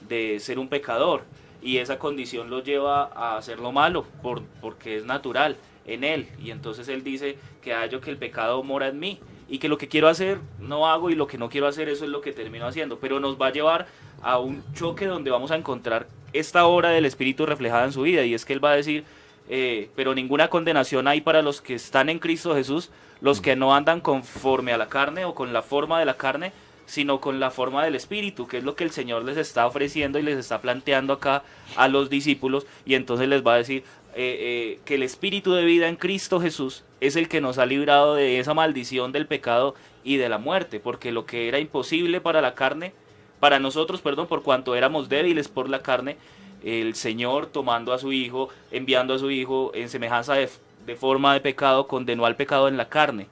[0.08, 1.24] de ser un pecador
[1.62, 6.52] y esa condición lo lleva a hacerlo malo por, porque es natural en él y
[6.52, 9.88] entonces él dice que hallo que el pecado mora en mí y que lo que
[9.88, 12.68] quiero hacer no hago y lo que no quiero hacer eso es lo que termino
[12.68, 13.00] haciendo.
[13.00, 13.88] Pero nos va a llevar
[14.22, 18.24] a un choque donde vamos a encontrar esta obra del espíritu reflejada en su vida
[18.24, 19.04] y es que él va a decir
[19.50, 23.74] eh, pero ninguna condenación hay para los que están en Cristo Jesús los que no
[23.76, 26.52] andan conforme a la carne o con la forma de la carne
[26.86, 30.20] sino con la forma del Espíritu, que es lo que el Señor les está ofreciendo
[30.20, 31.44] y les está planteando acá
[31.76, 33.84] a los discípulos, y entonces les va a decir
[34.16, 37.66] eh, eh, que el Espíritu de vida en Cristo Jesús es el que nos ha
[37.66, 42.22] librado de esa maldición del pecado y de la muerte, porque lo que era imposible
[42.22, 42.94] para la carne,
[43.40, 46.18] para nosotros, perdón, por cuanto éramos débiles por la carne,
[46.64, 50.50] el Señor tomando a su Hijo, enviando a su Hijo en semejanza de,
[50.86, 53.28] de forma de pecado, condenó al pecado en la carne.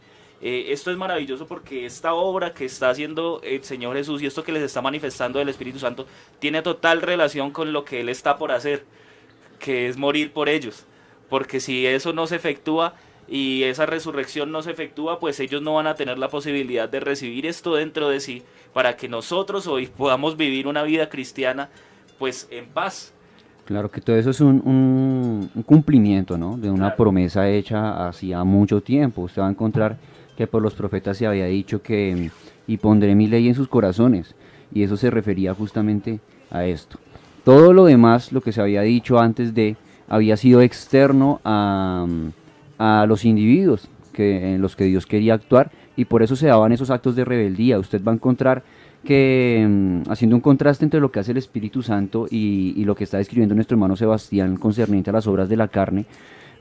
[0.45, 4.43] Eh, esto es maravilloso porque esta obra que está haciendo el Señor Jesús y esto
[4.43, 6.05] que les está manifestando el Espíritu Santo
[6.39, 8.83] tiene total relación con lo que Él está por hacer,
[9.63, 10.85] que es morir por ellos.
[11.29, 12.95] Porque si eso no se efectúa
[13.29, 16.99] y esa resurrección no se efectúa, pues ellos no van a tener la posibilidad de
[16.99, 21.69] recibir esto dentro de sí para que nosotros hoy podamos vivir una vida cristiana
[22.19, 23.13] pues en paz.
[23.63, 26.57] Claro que todo eso es un, cumplimiento, ¿no?
[26.57, 29.21] De una promesa hecha hacía mucho tiempo.
[29.21, 29.95] Usted va a encontrar
[30.35, 32.31] que por los profetas se había dicho que
[32.67, 34.35] y pondré mi ley en sus corazones.
[34.73, 36.19] Y eso se refería justamente
[36.51, 36.99] a esto.
[37.43, 39.75] Todo lo demás, lo que se había dicho antes de,
[40.07, 42.07] había sido externo a,
[43.07, 47.15] los individuos en los que Dios quería actuar y por eso se daban esos actos
[47.15, 47.79] de rebeldía.
[47.79, 48.63] Usted va a encontrar
[49.03, 52.95] que mm, haciendo un contraste entre lo que hace el Espíritu Santo y, y, lo
[52.95, 56.05] que está describiendo nuestro hermano Sebastián concerniente a las obras de la carne,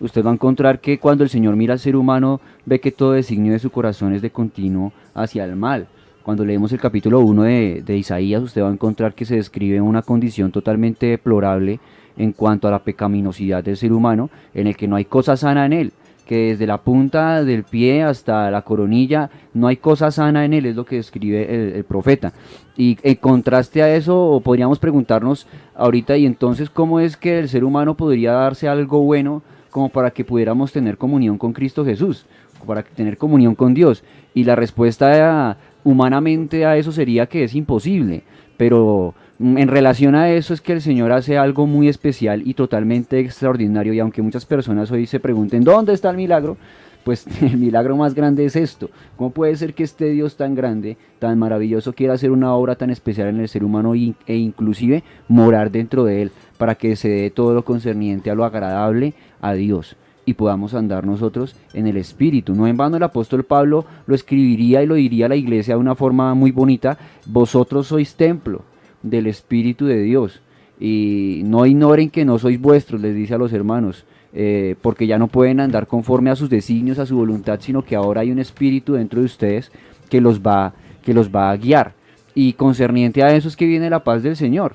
[0.01, 3.13] usted va a encontrar que cuando el Señor mira al ser humano, ve que todo
[3.13, 5.87] designio de su corazón es de continuo hacia el mal.
[6.23, 9.81] Cuando leemos el capítulo 1 de, de Isaías, usted va a encontrar que se describe
[9.81, 11.81] una condición totalmente deplorable
[12.17, 15.67] en cuanto a la pecaminosidad del ser humano, en el que no hay cosa sana
[15.67, 15.93] en él,
[16.27, 20.67] que desde la punta del pie hasta la coronilla no hay cosa sana en él,
[20.67, 22.33] es lo que describe el, profeta.
[22.77, 27.65] Y en contraste a eso, podríamos preguntarnos ahorita, y entonces, ¿cómo es que el ser
[27.65, 32.27] humano podría darse algo bueno como para que pudiéramos tener comunión con Cristo Jesús,
[32.65, 34.05] para tener comunión con Dios.
[34.35, 38.23] Y la respuesta humanamente a eso sería que es imposible,
[38.57, 42.55] pero mm, en relación a eso es que el Señor hace algo muy especial y
[42.55, 46.57] totalmente extraordinario y aunque muchas personas hoy se pregunten, ¿dónde está el milagro?
[47.05, 48.91] Pues el milagro más grande es esto.
[49.17, 52.91] ¿Cómo puede ser que este Dios tan grande, tan maravilloso, quiera hacer una obra tan
[52.91, 57.31] especial en el ser humano e inclusive morar dentro de él para que se dé
[57.31, 62.55] todo lo concerniente a lo agradable, a Dios y podamos andar nosotros en el Espíritu.
[62.55, 65.81] No en vano el apóstol Pablo lo escribiría y lo diría a la iglesia de
[65.81, 68.63] una forma muy bonita, vosotros sois templo
[69.03, 70.41] del Espíritu de Dios
[70.79, 75.19] y no ignoren que no sois vuestros, les dice a los hermanos, eh, porque ya
[75.19, 78.39] no pueden andar conforme a sus designios, a su voluntad, sino que ahora hay un
[78.39, 79.71] Espíritu dentro de ustedes
[80.09, 81.95] que los va, que los va a guiar.
[82.35, 84.75] Y concerniente a eso es que viene la paz del Señor.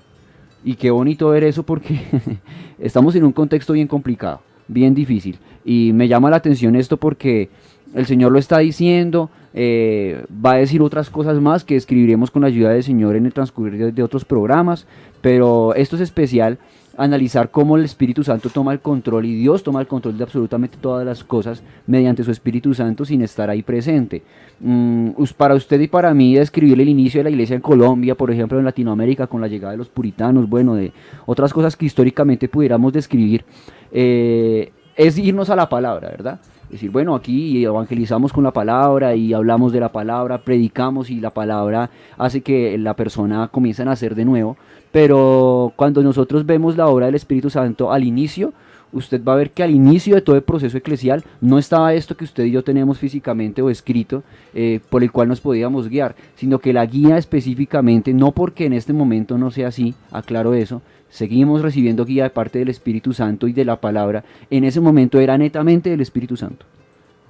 [0.64, 2.00] Y qué bonito ver eso porque
[2.80, 5.38] estamos en un contexto bien complicado bien difícil.
[5.66, 7.50] Y me llama la atención esto porque
[7.94, 12.42] el Señor lo está diciendo, eh, va a decir otras cosas más que escribiremos con
[12.44, 14.86] la ayuda del Señor en el transcurrir de, otros programas,
[15.22, 16.60] pero esto es especial
[16.98, 20.78] analizar cómo el Espíritu Santo toma el control y Dios toma el control de absolutamente
[20.82, 24.24] todas las cosas mediante su Espíritu Santo sin estar ahí presente.
[24.60, 28.32] Mm, para usted y para mí describir el inicio de la iglesia en Colombia, por
[28.32, 30.92] ejemplo en Latinoamérica con la llegada de los puritanos, bueno, de
[31.28, 33.46] otras cosas que históricamente pudiéramos describir,
[33.92, 36.40] eh, es irnos a la palabra, ¿verdad?
[36.70, 41.30] Decir, bueno, aquí evangelizamos con la palabra y hablamos de la palabra, predicamos y la
[41.30, 44.58] palabra hace que la persona comience a nacer de nuevo.
[44.98, 48.52] Pero cuando nosotros vemos la obra del Espíritu Santo al inicio,
[48.92, 52.18] usted va a ver que al inicio de todo el proceso eclesial no estaba esto
[52.18, 54.24] que usted y yo tenemos físicamente o escrito
[54.56, 58.74] eh, por el cual nos podíamos guiar, sino que la guía específicamente, no porque en
[58.74, 63.48] este momento no sea así, aclaro eso, seguimos recibiendo guía de parte del Espíritu Santo
[63.48, 66.66] y de la palabra, en ese momento era netamente del Espíritu Santo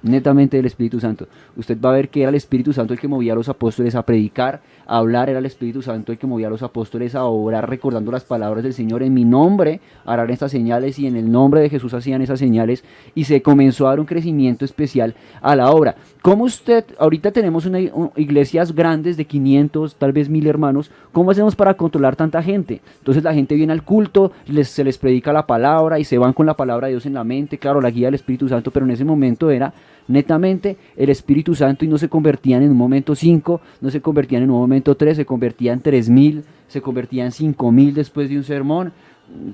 [0.02, 1.26] netamente del Espíritu Santo.
[1.56, 3.94] Usted va a ver que era el Espíritu Santo el que movía a los apóstoles
[3.94, 7.24] a predicar, a hablar, era el Espíritu Santo el que movía a los apóstoles a
[7.24, 11.30] orar recordando las palabras del Señor en mi nombre, harán estas señales y en el
[11.30, 12.84] nombre de Jesús hacían esas señales
[13.14, 15.96] y se comenzó a dar un crecimiento especial a la obra.
[16.20, 17.78] ¿Cómo usted, ahorita tenemos una,
[18.16, 22.80] iglesias grandes de 500, tal vez mil hermanos, ¿cómo hacemos para controlar tanta gente?
[22.98, 26.32] Entonces la gente viene al culto, les, se les predica la palabra y se van
[26.32, 28.84] con la palabra de Dios en la mente, claro, la guía del Espíritu Santo, pero
[28.84, 29.72] en ese momento era
[30.08, 34.42] netamente el Espíritu Santo y no se convertían en un momento cinco, no se convertían
[34.42, 38.44] en un momento tres, se convertían tres mil, se convertían cinco mil después de un
[38.44, 38.92] sermón.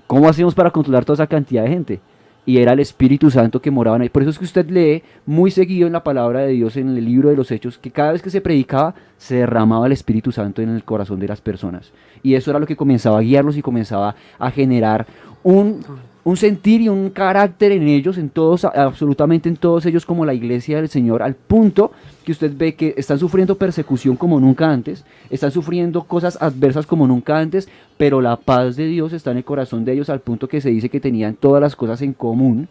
[0.06, 2.00] ¿Cómo hacemos para controlar toda esa cantidad de gente?
[2.46, 4.08] Y era el Espíritu Santo que moraba ahí.
[4.08, 7.04] Por eso es que usted lee muy seguido en la palabra de Dios, en el
[7.04, 10.60] libro de los Hechos, que cada vez que se predicaba, se derramaba el Espíritu Santo
[10.60, 11.92] en el corazón de las personas.
[12.22, 15.06] Y eso era lo que comenzaba a guiarlos y comenzaba a generar
[15.42, 15.80] un
[16.24, 20.32] un sentir y un carácter en ellos, en todos, absolutamente en todos ellos como la
[20.32, 21.92] iglesia del Señor, al punto
[22.24, 27.06] que usted ve que están sufriendo persecución como nunca antes, están sufriendo cosas adversas como
[27.06, 30.48] nunca antes, pero la paz de Dios está en el corazón de ellos al punto
[30.48, 32.68] que se dice que tenían todas las cosas en común.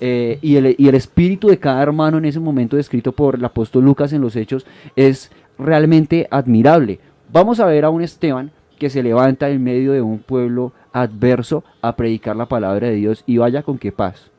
[0.00, 3.44] Eh, y, el, y el espíritu de cada hermano en ese momento descrito por el
[3.44, 7.00] apóstol Lucas en los Hechos es realmente admirable.
[7.32, 11.64] Vamos a ver a un Esteban que se levanta en medio de un pueblo adverso
[11.82, 14.30] a predicar la palabra de Dios y vaya con qué paz.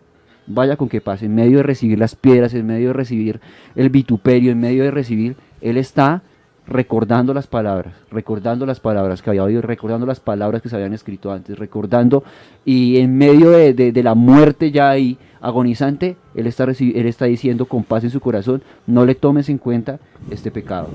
[0.48, 1.22] Vaya con qué paz.
[1.22, 3.40] En medio de recibir las piedras, en medio de recibir
[3.76, 6.24] el vituperio, en medio de recibir, Él está
[6.70, 10.94] recordando las palabras, recordando las palabras que había oído, recordando las palabras que se habían
[10.94, 12.24] escrito antes, recordando
[12.64, 17.84] y en medio de, la muerte ya ahí agonizante, él está, él está diciendo con
[17.84, 20.00] paz en su corazón, no le tomes en cuenta
[20.30, 20.90] este pecado.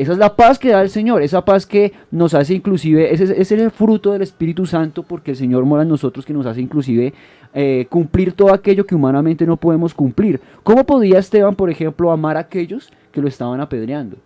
[0.00, 3.38] Esa es la paz que da el Señor, esa paz que nos hace inclusive, ese,
[3.38, 6.62] es el fruto del Espíritu Santo, porque el Señor mora en nosotros, que nos hace
[6.62, 7.12] inclusive
[7.52, 10.40] eh, cumplir todo aquello que humanamente no podemos cumplir.
[10.62, 14.16] ¿Cómo podía Esteban, por ejemplo, amar a aquellos que lo estaban apedreando?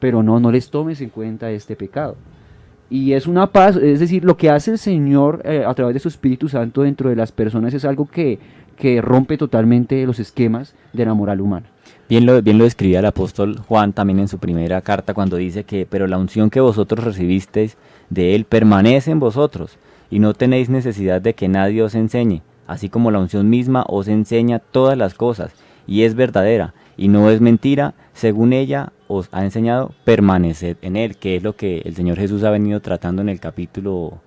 [0.00, 2.16] Pero no, no les tomes en cuenta este pecado.
[2.90, 6.00] Y es una paz, es decir, lo que hace el Señor eh, a través de
[6.00, 8.40] su Espíritu Santo dentro de las personas es algo que,
[8.76, 11.71] que rompe totalmente los esquemas de la moral humana.
[12.12, 15.64] Bien lo, bien lo describía el apóstol Juan también en su primera carta cuando dice
[15.64, 17.78] que, pero la unción que vosotros recibisteis
[18.10, 19.78] de él permanece en vosotros
[20.10, 24.08] y no tenéis necesidad de que nadie os enseñe, así como la unción misma os
[24.08, 25.52] enseña todas las cosas
[25.86, 31.16] y es verdadera y no es mentira, según ella os ha enseñado, permaneced en él,
[31.16, 34.20] que es lo que el Señor Jesús ha venido tratando en el capítulo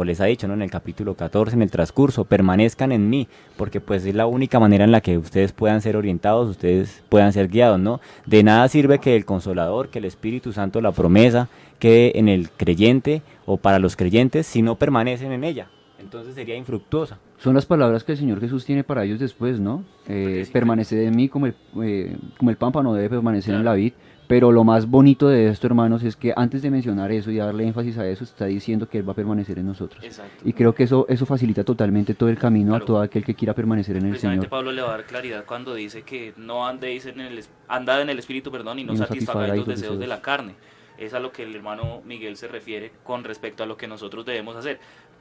[0.00, 0.54] o les ha dicho ¿no?
[0.54, 4.58] en el capítulo 14, en el transcurso, permanezcan en mí, porque pues es la única
[4.58, 8.00] manera en la que ustedes puedan ser orientados, ustedes puedan ser guiados, ¿no?
[8.24, 12.50] De nada sirve que el Consolador, que el Espíritu Santo, la promesa, quede en el
[12.50, 15.68] creyente o para los creyentes si no permanecen en ella.
[15.98, 17.18] Entonces sería infructuosa.
[17.38, 19.84] Son las palabras que el Señor Jesús tiene para ellos después, ¿no?
[20.08, 23.92] Eh, en mí como el, eh, como el pámpano debe permanecer en la vid.
[24.30, 27.66] Pero lo más bonito de esto, hermanos, es que antes de mencionar eso y darle
[27.66, 30.04] énfasis a eso, está diciendo que Él va a permanecer en nosotros.
[30.44, 33.54] Y creo que eso, eso facilita totalmente todo el camino a todo aquel que quiera
[33.54, 34.48] permanecer en el Señor.
[34.48, 38.10] Pablo le va a dar claridad cuando dice que no andéis en el, andad en
[38.10, 40.54] el Espíritu, perdón, y no, satisfagáis los deseos, de la carne.
[40.96, 44.24] Es a lo que el hermano Miguel se refiere con respecto a lo que nosotros
[44.24, 44.78] debemos hacer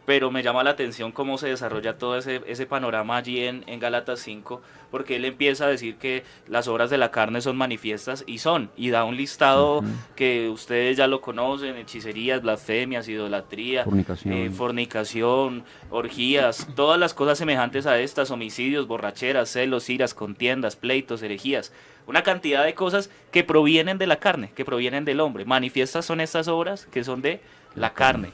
[0.10, 3.80] pero me llama la atención cómo se desarrolla todo ese, ese panorama allí en, en
[3.80, 8.24] Gálatas 5, porque él empieza a decir que las obras de la carne son manifiestas
[8.26, 9.84] y son, y da un listado
[10.16, 14.34] que ustedes ya lo conocen, hechicerías, blasfemias, idolatría, fornicación.
[14.34, 21.22] Eh, fornicación, orgías, todas las cosas semejantes a estas, homicidios, borracheras, celos, iras, contiendas, pleitos,
[21.22, 21.72] herejías,
[22.08, 25.46] una cantidad de cosas que provienen de la carne, que provienen del hombre.
[25.46, 27.42] Manifiestas son estas obras que son de
[27.76, 28.32] la carne.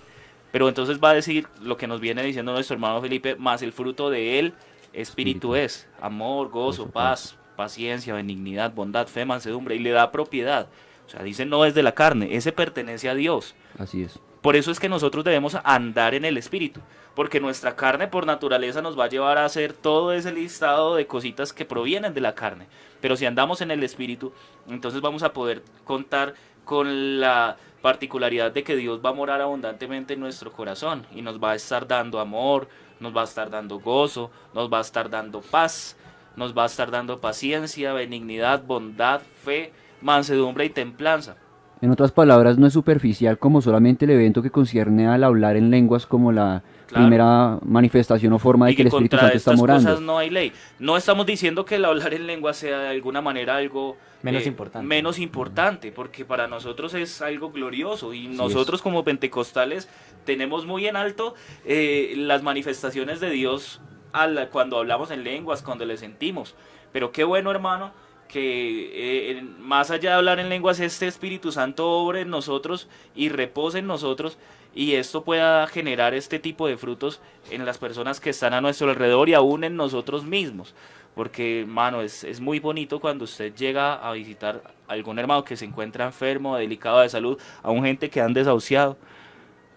[0.55, 3.73] Pero entonces va a decir lo que nos viene diciendo nuestro hermano Felipe, más el
[3.73, 4.53] fruto de él,
[4.93, 10.69] espíritu es, amor, gozo, paz, paciencia, benignidad, bondad, fe, mansedumbre, y le da propiedad.
[11.05, 13.53] O sea, dice no es de la carne, ese pertenece a Dios.
[13.77, 14.17] Así es.
[14.39, 16.79] Por eso es que nosotros debemos andar en el espíritu,
[17.15, 21.05] porque nuestra carne por naturaleza nos va a llevar a hacer todo ese listado de
[21.05, 22.67] cositas que provienen de la carne.
[23.01, 24.31] Pero si andamos en el espíritu,
[24.69, 30.15] entonces vamos a poder contar con la particularidad de que Dios va a morar abundantemente
[30.15, 32.67] en nuestro corazón y nos va a estar dando amor,
[32.99, 35.95] nos va a estar dando gozo, nos va a estar dando paz,
[36.35, 39.71] nos va a estar dando paciencia, benignidad, bondad, fe,
[40.01, 41.35] mansedumbre y templanza.
[41.79, 45.69] En otras palabras, no es superficial como solamente el evento que concierne al hablar en
[45.69, 46.63] lenguas como la
[46.95, 47.07] Claro.
[47.09, 49.89] primera manifestación o forma de y que el Espíritu contra Santo está estas morando.
[49.89, 50.53] cosas no hay ley.
[50.79, 54.45] No estamos diciendo que el hablar en lengua sea de alguna manera algo eh, Menos
[54.47, 54.87] importante.
[54.87, 59.89] menos importante, porque para nosotros es algo glorioso y nosotros como pentecostales
[60.25, 63.81] tenemos muy en alto eh, las manifestaciones de Dios
[64.13, 66.55] a la- cuando hablamos en lenguas, cuando le sentimos.
[66.93, 67.91] Pero qué bueno, hermano,
[68.29, 73.29] que eh, más allá de hablar en lenguas, este Espíritu Santo obre en nosotros y
[73.29, 74.37] repose en nosotros
[74.75, 78.89] y esto pueda generar este tipo de frutos en las personas que están a nuestro
[78.89, 80.75] alrededor y aún en nosotros mismos.
[81.15, 85.55] Porque, hermano, es, es muy bonito cuando usted llega a visitar a algún hermano que
[85.55, 88.97] se encuentra enfermo, delicado de salud, a un gente que han desahuciado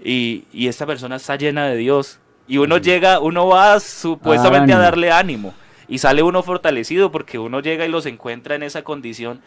[0.02, 2.18] y, y esta persona está llena de Dios.
[2.48, 4.82] Y uno llega, uno va supuestamente a ánimo.
[4.82, 5.54] darle ánimo
[5.86, 9.40] y sale uno fortalecido porque uno llega y los encuentra en esa condición.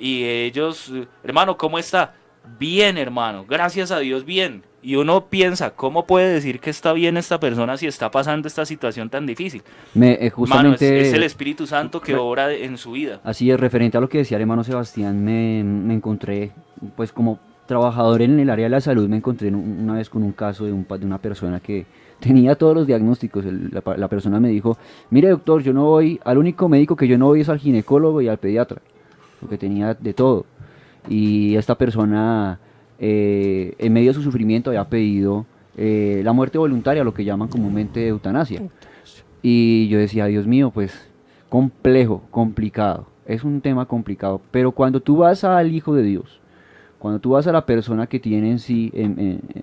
[0.00, 0.92] Y ellos,
[1.22, 2.14] hermano, ¿cómo está?
[2.58, 4.62] Bien, hermano, gracias a Dios, bien.
[4.82, 8.64] Y uno piensa, ¿cómo puede decir que está bien esta persona si está pasando esta
[8.64, 9.62] situación tan difícil?
[9.94, 10.30] Me, eh,
[11.00, 13.20] es, el Espíritu Santo que obra en su vida.
[13.24, 16.52] así es, referente a lo que decía el hermano Sebastián, me, me encontré,
[16.94, 20.08] pues como trabajador en el área de la salud, me encontré en un- una vez
[20.08, 21.84] con un caso de, un, de una persona que
[22.20, 23.44] tenía todos los diagnósticos.
[23.44, 24.78] El- la, la persona me dijo,
[25.10, 28.20] mire doctor, yo no voy, al único médico que yo no voy es al ginecólogo
[28.22, 28.80] y al pediatra,
[29.40, 30.46] porque tenía de todo.
[31.08, 32.58] Y esta persona,
[32.98, 35.46] eh, en medio de su sufrimiento, había pedido
[35.76, 38.60] eh, la muerte voluntaria, lo que llaman comúnmente eutanasia.
[39.42, 41.08] Y yo decía, Dios mío, pues
[41.48, 43.06] complejo, complicado.
[43.26, 44.40] Es un tema complicado.
[44.50, 46.40] Pero cuando tú vas al Hijo de Dios,
[46.98, 49.62] cuando tú vas a la persona que tiene en sí en- en- en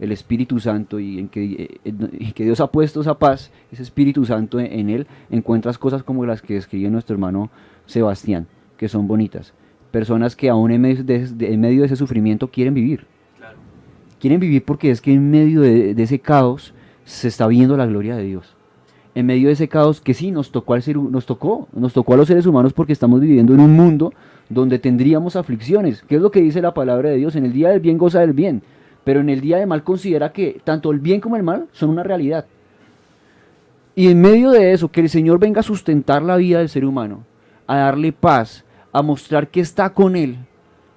[0.00, 3.82] el Espíritu Santo y en que, eh, en- que Dios ha puesto esa paz, ese
[3.82, 7.50] Espíritu Santo en, en él, encuentras cosas como las que describió nuestro hermano
[7.86, 9.52] Sebastián, que son bonitas.
[9.90, 13.06] Personas que aún en medio de, de- en medio de ese sufrimiento quieren vivir.
[14.20, 16.74] Quieren vivir porque es que en medio de, de ese caos
[17.04, 18.54] se está viendo la gloria de Dios.
[19.14, 22.14] En medio de ese caos que sí nos tocó al ser, nos tocó, nos tocó
[22.14, 24.12] a los seres humanos porque estamos viviendo en un mundo
[24.48, 26.02] donde tendríamos aflicciones.
[26.08, 27.34] ¿Qué es lo que dice la palabra de Dios?
[27.36, 28.62] En el día del bien goza del bien,
[29.04, 31.90] pero en el día del mal considera que tanto el bien como el mal son
[31.90, 32.44] una realidad.
[33.94, 36.84] Y en medio de eso, que el Señor venga a sustentar la vida del ser
[36.84, 37.24] humano,
[37.66, 40.36] a darle paz, a mostrar que está con él,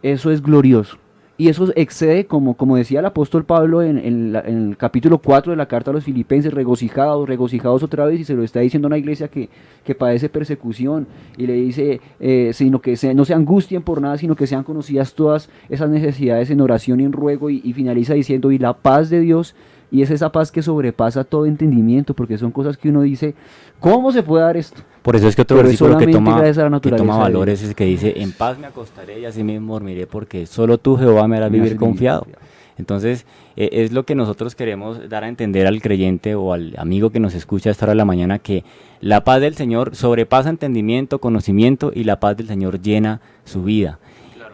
[0.04, 0.98] eso es glorioso.
[1.38, 5.66] Y eso excede, como, como decía el apóstol Pablo en, el capítulo 4 de la
[5.68, 9.00] carta a los filipenses, regocijados, regocijados otra vez, y se lo está diciendo a una
[9.00, 9.50] iglesia que,
[9.84, 14.20] que padece persecución, y le dice, eh, sino que se- no se angustien por nada,
[14.20, 18.52] sino que sean conocidas todas esas necesidades en oración y en ruego, y finaliza diciendo,
[18.52, 19.56] y la paz de Dios,
[19.92, 23.36] y es esa paz que sobrepasa todo entendimiento, porque son cosas que uno dice,
[23.80, 24.82] ¿cómo se puede dar esto?
[25.02, 26.42] Por eso es que otro Pero versículo que toma,
[26.80, 30.46] que toma es el que dice, en paz me acostaré y así mismo dormiré porque
[30.46, 32.26] solo tú Jehová me harás Me vivir confiado.
[32.78, 33.26] Entonces,
[33.58, 37.20] eh, es lo que nosotros queremos dar a entender al creyente o al amigo que
[37.20, 38.64] nos escucha a esta hora de la mañana, que
[39.02, 44.00] la paz del Señor sobrepasa entendimiento, conocimiento y la paz del Señor llena su vida.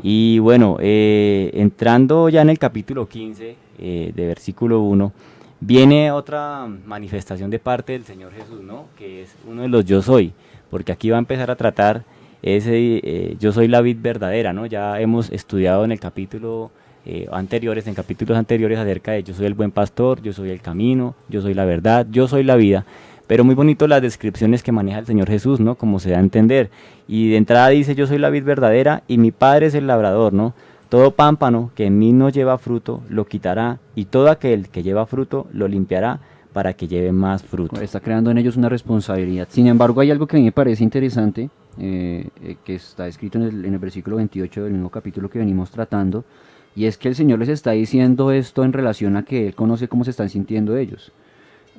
[0.04, 5.12] Y bueno, eh, entrando ya en el capítulo 15, eh, de versículo 1,
[5.60, 8.86] viene otra manifestación de parte del Señor Jesús, ¿no?
[8.98, 10.34] Que es uno de los yo soy,
[10.70, 12.04] porque aquí va a empezar a tratar
[12.42, 14.66] ese eh, yo soy la vid verdadera, ¿no?
[14.66, 16.72] Ya hemos estudiado en el capítulo
[17.06, 20.62] eh, anteriores, en capítulos anteriores acerca de yo soy el buen pastor, yo soy el
[20.62, 22.86] camino, yo soy la verdad, yo soy la vida.
[23.28, 25.76] Pero muy bonito las descripciones que maneja el Señor Jesús, ¿no?
[25.76, 26.70] Como se da a entender.
[27.08, 30.34] Y de entrada dice, yo soy la vid verdadera y mi Padre es el labrador,
[30.34, 30.54] ¿no?
[30.90, 35.06] Todo pámpano que en mí no lleva fruto, lo quitará, y todo aquel que lleva
[35.06, 36.20] fruto, lo limpiará
[36.54, 37.80] para que lleve más fruto.
[37.82, 39.48] Está creando en ellos una responsabilidad.
[39.52, 43.38] Sin embargo, hay algo que a mí me parece interesante, eh, eh, que está escrito
[43.38, 46.24] en el, en versículo 28 del mismo capítulo que venimos tratando,
[46.76, 49.88] y es que el Señor les está diciendo esto en relación a que Él conoce
[49.88, 51.12] cómo se están sintiendo ellos.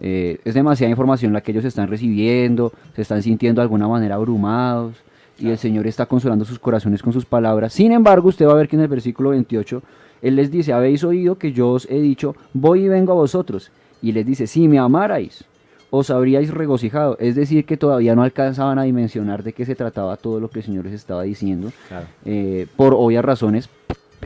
[0.00, 4.14] Eh, es demasiada información la que ellos están recibiendo, se están sintiendo de alguna manera
[4.14, 4.96] abrumados,
[5.38, 7.72] y el Señor está consolando sus corazones con sus palabras.
[7.72, 9.82] Sin embargo, usted va a ver que en el versículo 28,
[10.22, 13.70] Él les dice, habéis oído que yo os he dicho, voy y vengo a vosotros.
[14.02, 15.44] Y les dice, si me amarais,
[15.90, 17.16] os habríais regocijado.
[17.20, 20.58] Es decir, que todavía no alcanzaban a dimensionar de qué se trataba todo lo que
[20.60, 22.06] el Señor les estaba diciendo, Claro.
[22.24, 23.68] eh, por obvias razones.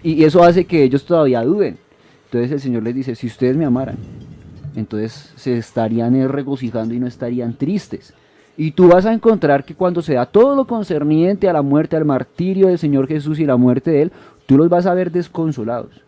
[0.02, 1.76] Y eso hace que ellos todavía duden.
[2.24, 3.96] Entonces el Señor les dice, si ustedes me amaran,
[4.74, 8.14] entonces se estarían regocijando y no estarían tristes.
[8.56, 11.96] Y tú vas a encontrar que cuando se da todo lo concerniente a la muerte,
[11.96, 14.12] al martirio del Señor Jesús y la muerte de Él,
[14.46, 16.02] tú los vas a ver desconsolados.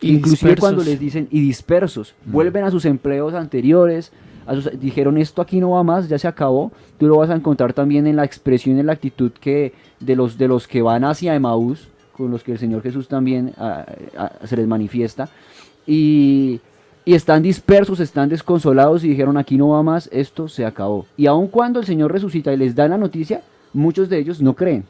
[0.00, 4.12] Y Inclusive cuando les dicen y dispersos, vuelven a sus empleos anteriores,
[4.46, 7.36] a sus- dijeron esto aquí no va más, ya se acabó, tú lo vas a
[7.36, 11.04] encontrar también en la expresión, en la actitud que de los, de los que van
[11.04, 15.28] hacia Emaús, con los que el Señor Jesús también ah, ah, se les manifiesta.
[15.86, 16.60] Y,
[17.04, 21.06] y están dispersos, están desconsolados y dijeron, aquí no va más, esto se acabó.
[21.16, 23.42] Y aun cuando el Señor resucita y les da la noticia,
[23.72, 24.84] muchos de ellos no creen.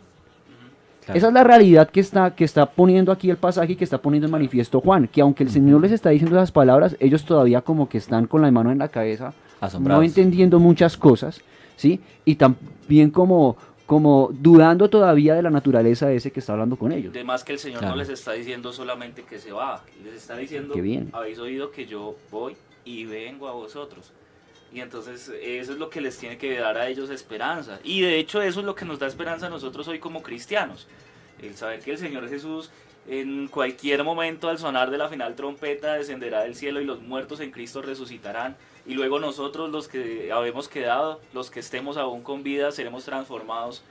[1.05, 1.19] Claro.
[1.19, 3.99] Esa es la realidad que está, que está poniendo aquí el pasaje y que está
[3.99, 7.61] poniendo en manifiesto Juan, que aunque el Señor les está diciendo esas palabras, ellos todavía
[7.61, 10.05] como que están con la mano en la cabeza, no Asombrados.
[10.05, 11.41] entendiendo muchas cosas,
[11.77, 12.01] ¿sí?
[12.25, 13.57] Y también como,
[13.87, 17.13] como dudando todavía de la naturaleza de ese que está hablando con ellos.
[17.15, 17.95] Además que el Señor Claro.
[17.97, 21.09] no les está diciendo solamente que se va, les está diciendo, Que viene.
[21.13, 24.13] habéis oído que yo voy y vengo a vosotros.
[24.73, 27.79] Y entonces eso es lo que les tiene que dar a ellos esperanza.
[27.85, 30.87] Y de hecho eso es lo que nos da esperanza a nosotros hoy como cristianos.
[31.43, 32.71] El saber que el Señor Jesús
[33.09, 37.41] en cualquier momento al sonar de la final trompeta descenderá del cielo y los muertos
[37.41, 38.57] en Cristo resucitarán.
[38.87, 43.83] Y luego nosotros los que habemos quedado, los que estemos aún con vida, seremos transformados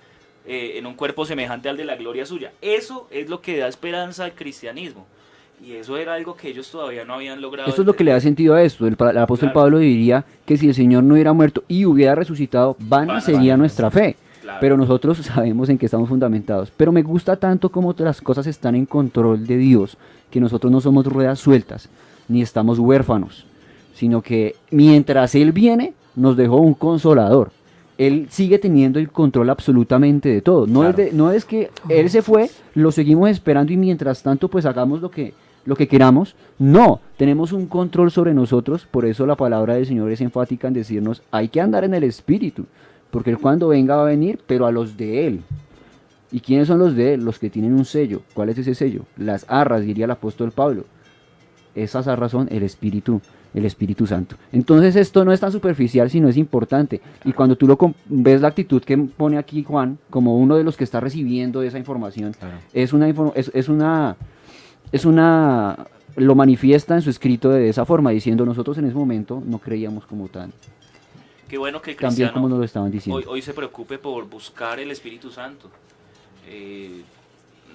[0.45, 2.51] eh, en un cuerpo semejante al de la gloria suya.
[2.61, 5.05] Eso es lo que da esperanza al cristianismo.
[5.63, 7.69] Y eso era algo que ellos todavía no habían logrado.
[7.69, 8.87] Esto es lo que le da sentido a esto.
[8.87, 9.53] El, apóstol Claro.
[9.53, 13.53] Pablo diría que si el Señor no hubiera muerto y hubiera resucitado, vana Vana, sería
[13.53, 13.57] vana.
[13.57, 14.15] nuestra fe.
[14.41, 14.57] Claro.
[14.59, 16.71] Pero nosotros sabemos en qué estamos fundamentados.
[16.75, 19.97] Pero me gusta tanto como las cosas están en control de Dios,
[20.31, 21.87] que nosotros no somos ruedas sueltas,
[22.27, 23.45] ni estamos huérfanos,
[24.01, 27.51] sino que mientras Él viene, nos dejó un consolador.
[27.99, 30.65] Él sigue teniendo el control absolutamente de todo.
[30.65, 34.47] No, es, de- no es que Él se fue, lo seguimos esperando y mientras tanto
[34.47, 35.35] pues hagamos lo que,
[35.65, 36.35] lo que queramos.
[36.57, 40.73] No, tenemos un control sobre nosotros, por eso la palabra del Señor es enfática en
[40.73, 42.65] decirnos, hay que andar en el Espíritu,
[43.11, 45.41] porque Él cuando venga va a venir, pero a los de Él.
[46.31, 47.23] ¿Y quiénes son los de Él?
[47.23, 48.23] Los que tienen un sello.
[48.33, 49.01] ¿Cuál es ese sello?
[49.15, 50.85] Las arras, diría el apóstol Pablo.
[51.75, 53.21] Esas arras son el Espíritu,
[53.53, 54.35] el Espíritu Santo.
[54.51, 57.01] Entonces esto no es tan superficial, sino es importante.
[57.25, 60.77] Y cuando tú lo ves la actitud que pone aquí Juan, como uno de los
[60.77, 62.57] que está recibiendo esa información, Claro.
[62.73, 64.15] es una inform- es, es una
[64.91, 65.87] es una
[66.17, 70.05] lo manifiesta en su escrito de esa forma diciendo nosotros en ese momento no creíamos
[70.05, 70.51] como tan
[71.47, 73.97] Qué bueno que el también como cristiano nos lo estaban diciendo hoy, hoy se preocupe
[73.97, 75.69] por buscar el Espíritu Santo.
[76.47, 77.01] Eh,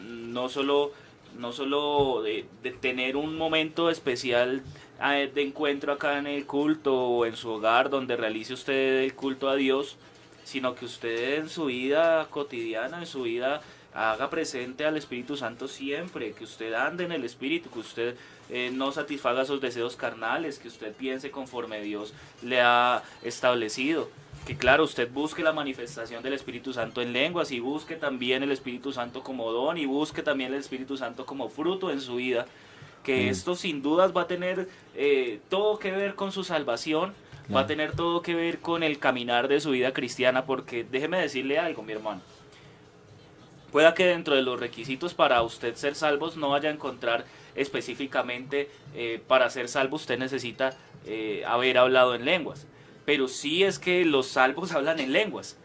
[0.08, 0.92] no solo,
[1.38, 4.62] no solo de, de tener un momento especial
[4.98, 9.48] de encuentro acá en el culto o en su hogar donde realice usted el culto
[9.48, 9.96] a Dios,
[10.44, 13.60] sino que usted en su vida cotidiana, en su vida
[13.92, 18.16] haga presente al Espíritu Santo siempre, que usted ande en el Espíritu, que usted
[18.50, 24.10] eh, no satisfaga sus deseos carnales, que usted piense conforme Dios le ha establecido.
[24.46, 28.52] Que claro, usted busque la manifestación del Espíritu Santo en lenguas y busque también el
[28.52, 32.46] Espíritu Santo como don y busque también el Espíritu Santo como fruto en su vida.
[33.06, 37.14] Que esto sin dudas va a tener eh, todo que ver con su salvación,
[37.54, 41.20] va a tener todo que ver con el caminar de su vida cristiana, porque déjeme
[41.20, 42.20] decirle algo, mi hermano.
[43.70, 48.70] Pueda que dentro de los requisitos para usted ser salvos no vaya a encontrar específicamente
[48.94, 50.76] eh, para ser salvo usted necesita
[51.06, 52.66] eh, haber hablado en lenguas.
[53.04, 55.56] Pero sí es que los salvos hablan en lenguas.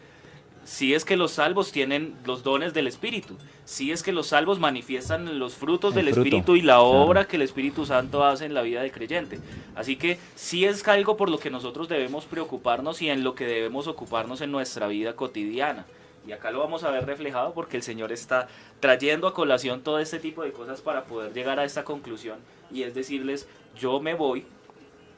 [0.64, 3.36] Sí es que los salvos tienen los dones del Espíritu.
[3.66, 6.90] Sí es que los salvos manifiestan los frutos El del fruto, Espíritu y la claro.
[6.90, 9.40] obra que el Espíritu Santo hace en la vida del creyente.
[9.76, 13.46] Así que sí es algo por lo que nosotros debemos preocuparnos y en lo que
[13.46, 15.86] debemos ocuparnos en nuestra vida cotidiana.
[16.28, 18.48] Y acá lo vamos a ver reflejado porque el Señor está
[18.80, 22.38] trayendo a colación todo este tipo de cosas para poder llegar a esta conclusión
[22.72, 23.48] y es decirles,
[23.80, 24.46] yo me voy,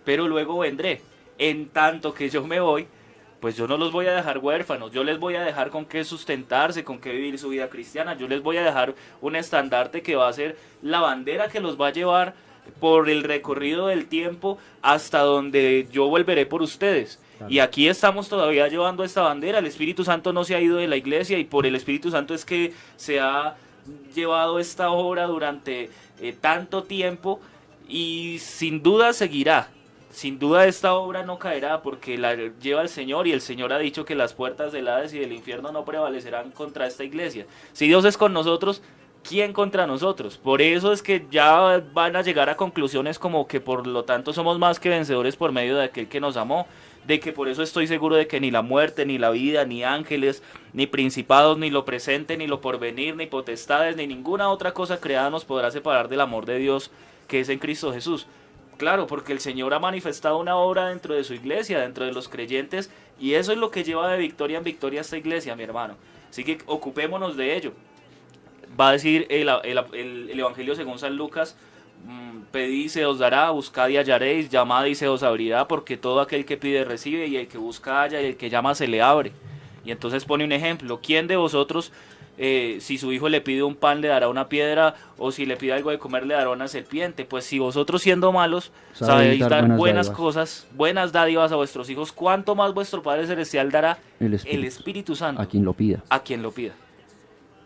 [0.05, 1.01] pero luego vendré.
[1.37, 2.87] En tanto que yo me voy,
[3.43, 6.05] pues yo no los voy a dejar huérfanos, yo les voy a dejar con qué
[6.05, 10.15] sustentarse, con qué vivir su vida cristiana, yo les voy a dejar un estandarte que
[10.15, 12.35] va a ser la bandera que los va a llevar
[12.79, 17.19] por el recorrido del tiempo hasta donde yo volveré por ustedes.
[17.49, 20.87] Y aquí estamos todavía llevando esta bandera, el Espíritu Santo no se ha ido de
[20.87, 23.57] la iglesia y por el Espíritu Santo es que se ha
[24.15, 25.89] llevado esta obra durante
[26.21, 27.41] eh, tanto tiempo
[27.89, 29.67] y sin duda seguirá.
[30.13, 33.79] Sin duda esta obra no caerá porque la lleva el Señor y el Señor ha
[33.79, 37.47] dicho que las puertas del Hades y del infierno no prevalecerán contra esta iglesia.
[37.71, 38.83] Si Dios es con nosotros,
[39.27, 40.37] ¿quién contra nosotros?
[40.37, 44.33] Por eso es que ya van a llegar a conclusiones como que por lo tanto
[44.33, 46.67] somos más que vencedores por medio de aquel que nos amó,
[47.07, 49.83] de que por eso estoy seguro de que ni la muerte, ni la vida, ni
[49.83, 50.43] ángeles,
[50.73, 55.31] ni principados, ni lo presente, ni lo porvenir, ni potestades, ni ninguna otra cosa creada
[55.31, 56.91] nos podrá separar del amor de Dios
[57.27, 58.27] que es en Cristo Jesús.
[58.77, 62.27] Claro, porque el Señor ha manifestado una obra dentro de su iglesia, dentro de los
[62.27, 65.63] creyentes, y eso es lo que lleva de victoria en victoria a esta iglesia, mi
[65.63, 65.95] hermano.
[66.29, 67.73] Así que ocupémonos de ello.
[68.79, 71.55] Va a decir el, el- el- el Evangelio según San Lucas,
[72.05, 75.95] mm, pedid y se os dará, buscad y hallaréis, llamad y se os abrirá, porque
[75.95, 78.87] todo aquel que pide recibe, y el que busca halla, y el que llama se
[78.87, 79.31] le abre.
[79.85, 81.91] Y entonces pone un ejemplo, ¿quién de vosotros
[82.37, 85.55] eh, si su hijo le pide un pan le dará una piedra o si le
[85.55, 87.25] pide algo de comer le dará una serpiente.
[87.25, 92.11] Pues si vosotros siendo malos Sabéis sabéis dar buenas cosas, buenas dádivas a vuestros hijos,
[92.11, 95.15] ¿cuánto más vuestro Padre Celestial dará El el Espíritu.
[95.15, 96.03] Santo A quien lo pida.
[96.09, 96.73] a quien lo pida?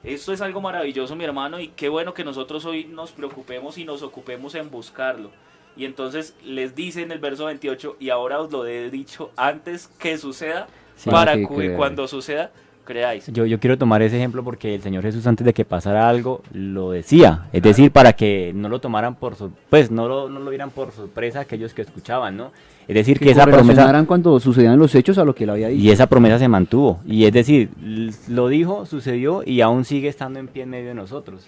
[0.04, 3.84] Esto es algo maravilloso, mi hermano, y qué bueno que nosotros hoy nos preocupemos y
[3.84, 5.32] nos ocupemos en buscarlo.
[5.76, 9.88] Y entonces les dice en el verso 28, y ahora os lo he dicho antes
[10.00, 11.10] que suceda, Sí.
[11.12, 12.52] para que cuando suceda,
[12.88, 13.28] creáis.
[13.32, 16.42] Yo, yo quiero tomar ese ejemplo porque el Señor Jesús antes de que pasara algo
[16.54, 20.40] lo decía, es decir, para que no lo tomaran por sor- pues no lo, no
[20.40, 22.52] lo vieran por sorpresa aquellos que escuchaban, ¿no?
[22.88, 25.68] Es decir, que, Que esa promesa cuando sucedían los hechos a lo que él había
[25.68, 25.84] dicho.
[25.84, 27.70] y esa promesa se mantuvo y es decir,
[28.30, 31.48] lo dijo, sucedió y aún sigue estando en pie en medio de nosotros.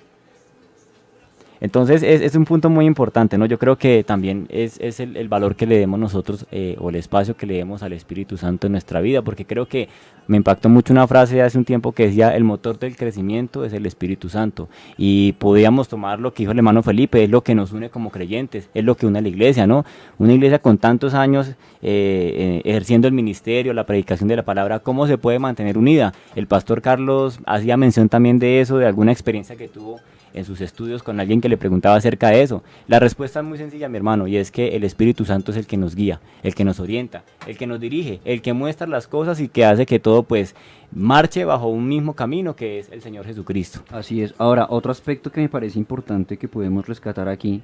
[1.62, 3.46] Entonces es, un punto muy importante, ¿no?
[3.46, 7.36] Yo creo que también es, el, valor que le demos nosotros eh, o el espacio
[7.36, 9.90] que le demos al Espíritu Santo en nuestra vida, porque creo que
[10.28, 13.74] me impactó mucho una frase hace un tiempo que decía, el motor del crecimiento es
[13.74, 14.70] el Espíritu Santo.
[14.96, 18.12] Y podíamos tomar lo que dijo el hermano Felipe, es lo que nos une como
[18.12, 19.86] creyentes, es lo que une a la iglesia, ¿no?
[20.18, 24.80] Una iglesia con tantos años eh, eh, ejerciendo el ministerio, la predicación de la palabra,
[24.80, 26.14] ¿cómo se puede mantener unida?
[26.36, 30.00] El pastor Carlos hacía mención también de eso, de alguna experiencia que tuvo
[30.34, 32.64] en sus estudios con alguien que le preguntaba acerca de eso.
[32.88, 35.68] La respuesta es muy sencilla, mi hermano, y es que el Espíritu Santo es el
[35.68, 39.08] que nos guía, el que nos orienta, el que nos dirige, el que muestra las
[39.08, 40.56] cosas y que hace que todo pues
[40.92, 43.82] marche bajo un mismo camino que es el Señor Jesucristo.
[43.90, 44.34] Así es.
[44.38, 47.62] Ahora, otro aspecto que me parece importante que podemos rescatar aquí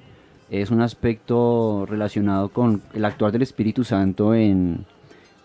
[0.50, 4.86] es un aspecto relacionado con el actuar del Espíritu Santo en,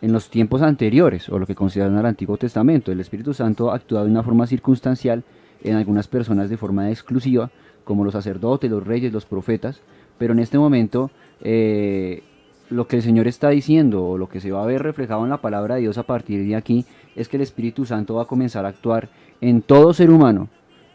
[0.02, 2.92] en los tiempos anteriores, o lo que consideran el Antiguo Testamento.
[2.92, 5.24] El Espíritu Santo actúa de una forma circunstancial
[5.62, 7.50] en algunas personas de forma exclusiva,
[7.84, 9.82] como los sacerdotes, los reyes, los profetas,
[10.18, 12.22] pero en este momento eh,
[12.68, 15.30] lo que el Señor está diciendo, o lo que se va a ver reflejado en
[15.30, 16.84] la palabra de Dios a partir de aquí,
[17.16, 19.08] es que el Espíritu Santo va a comenzar a actuar
[19.40, 20.48] en todo ser humano,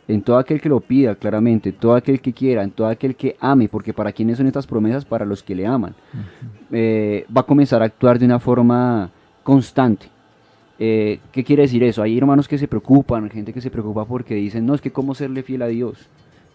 [0.08, 3.16] en todo aquel que lo pida claramente, en todo aquel que quiera, en todo aquel
[3.16, 5.96] que ame, porque para quiénes son estas promesas, para los que le aman,
[6.72, 9.10] Eh, va a comenzar a actuar de una forma
[9.44, 10.08] constante.
[10.78, 12.02] Eh, ¿Qué quiere decir eso?
[12.02, 15.16] Hay hermanos que se preocupan, gente que se preocupa porque dicen, no, es que cómo
[15.16, 15.98] serle fiel a Dios,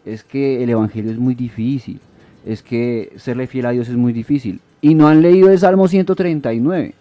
[0.05, 2.01] es que el Evangelio es muy difícil,
[2.45, 4.61] es que serle fiel a Dios es muy difícil.
[4.83, 6.95] Y no han leído el Salmo 139.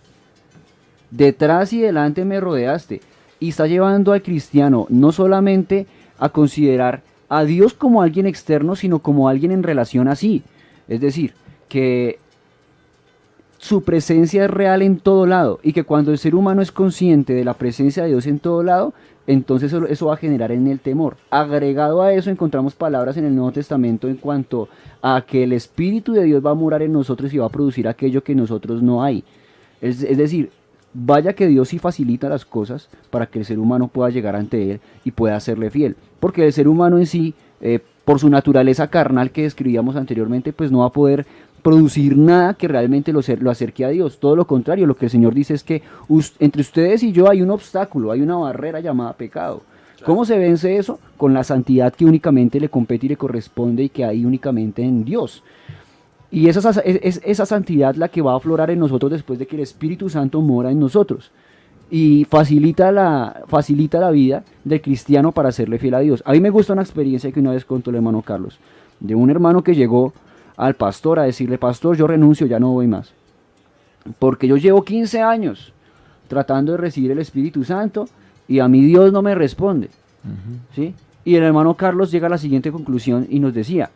[1.11, 3.01] Detrás y delante me rodeaste.
[3.39, 8.99] Y está llevando al cristiano no solamente a considerar a Dios como alguien externo, sino
[8.99, 10.43] como alguien en relación así.
[10.89, 11.34] Es decir,
[11.70, 12.20] que
[13.60, 17.34] su presencia es real en todo lado y que cuando el ser humano es consciente
[17.34, 18.93] de la presencia de Dios en todo lado,
[19.28, 21.18] entonces eso, eso va a generar en él temor.
[21.30, 24.70] Agregado a eso encontramos palabras en el Nuevo Testamento en cuanto
[25.01, 27.88] a que el Espíritu de Dios va a morar en nosotros y va a producir
[27.88, 29.26] aquello que nosotros no hay.
[29.82, 30.49] Es, es decir,
[30.93, 34.72] vaya que Dios sí facilita las cosas para que el ser humano pueda llegar ante
[34.72, 35.97] Él y pueda serle fiel.
[36.20, 40.72] Porque el ser humano en sí, eh, por su naturaleza carnal que describíamos anteriormente, pues
[40.72, 41.26] no va a poder
[41.62, 44.20] producir nada que realmente lo, lo acerque a Dios.
[44.20, 45.82] Todo lo contrario, lo que el Señor dice es que
[46.39, 49.62] entre ustedes y yo hay un obstáculo, hay una barrera llamada pecado.
[50.05, 50.97] ¿Cómo se vence eso?
[51.18, 55.03] Con la santidad que únicamente le compete y le corresponde y que hay únicamente en
[55.03, 55.43] Dios.
[56.32, 59.39] Y esa, sa- es, es esa santidad la que va a aflorar en nosotros después
[59.39, 61.32] de que el Espíritu Santo mora en nosotros.
[61.91, 66.22] Y facilita la, facilita la vida del cristiano para serle fiel a Dios.
[66.26, 68.60] A mí me gusta una experiencia que una vez contó el hermano Carlos,
[68.99, 70.14] de un hermano que llegó
[70.60, 73.14] al pastor a decirle, pastor, yo renuncio, ya no voy más.
[74.20, 75.72] Porque yo llevo 15 años
[76.28, 78.10] tratando de recibir el Espíritu Santo
[78.45, 79.89] y a mi Dios no me responde.
[80.76, 80.93] ¿sí?
[81.24, 83.89] Y el hermano Carlos llega a la siguiente conclusión y nos decía,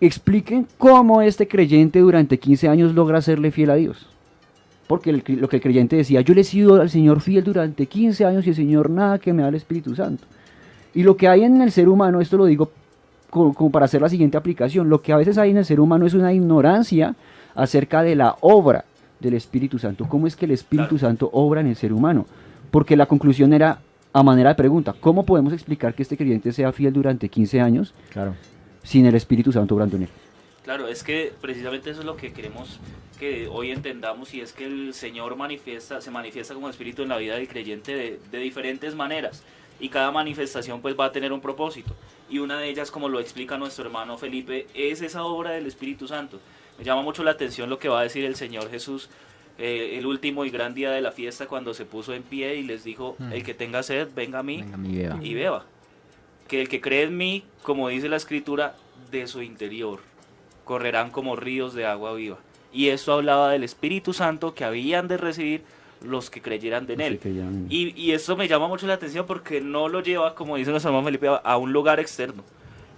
[0.00, 4.06] expliquen cómo este creyente durante 15 años logra serle fiel a Dios.
[4.86, 7.86] Porque el lo que el creyente decía, yo le he sido al Señor fiel durante
[7.86, 10.24] 15 años y el Señor nada que me da el Espíritu Santo.
[10.94, 12.70] Y lo que hay en el ser humano, esto lo digo
[13.30, 15.80] co- como, para hacer la siguiente aplicación, lo que a veces hay en el ser
[15.80, 17.14] humano es una ignorancia
[17.54, 18.84] acerca de la obra
[19.20, 20.06] del Espíritu Santo.
[20.08, 22.26] ¿Cómo es que el Espíritu Santo obra en el ser humano?
[22.70, 23.80] Porque la conclusión era
[24.12, 27.94] a manera de pregunta, ¿cómo podemos explicar que este creyente sea fiel durante 15 años
[28.10, 28.34] Claro.
[28.82, 30.08] sin el Espíritu Santo obrando en él?
[30.64, 32.80] Claro, es que precisamente eso es lo que queremos
[33.20, 37.16] que hoy entendamos y es que el Señor manifiesta, se manifiesta como espíritu en la
[37.18, 39.42] vida del creyente de, de diferentes maneras
[39.80, 41.94] y cada manifestación pues va a tener un propósito
[42.30, 46.08] y una de ellas como lo explica nuestro hermano Felipe es esa obra del Espíritu
[46.08, 46.40] Santo.
[46.78, 49.08] Me llama mucho la atención lo que va a decir el Señor Jesús
[49.58, 52.62] eh, el último y gran día de la fiesta cuando se puso en pie y
[52.62, 55.18] les dijo el que tenga sed venga a mí Venga, mi beba.
[55.22, 55.64] y beba.
[56.48, 58.76] Que el que cree en mí, como dice la escritura,
[59.10, 60.00] de su interior
[60.64, 62.38] correrán como ríos de agua viva.
[62.72, 65.62] Y esto hablaba del Espíritu Santo que habían de recibir
[66.02, 67.18] los que creyeran que él.
[67.18, 67.66] creyeran en él.
[67.70, 70.90] Y, y esto me llama mucho la atención porque no lo lleva, como dice nuestro
[70.90, 72.44] hermano Felipe, a- a un lugar externo.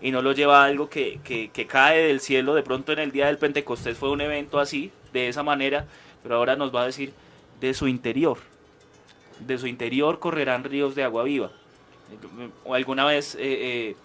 [0.01, 2.55] Y no lo lleva a algo que, que- que cae del cielo.
[2.55, 5.87] De pronto en el día del Pentecostés fue un evento así, de esa manera.
[6.23, 7.13] Pero ahora nos va a decir
[7.61, 8.39] de su interior.
[9.41, 11.51] De su interior correrán ríos de agua viva.
[12.65, 13.97] O alguna vez eh, eh,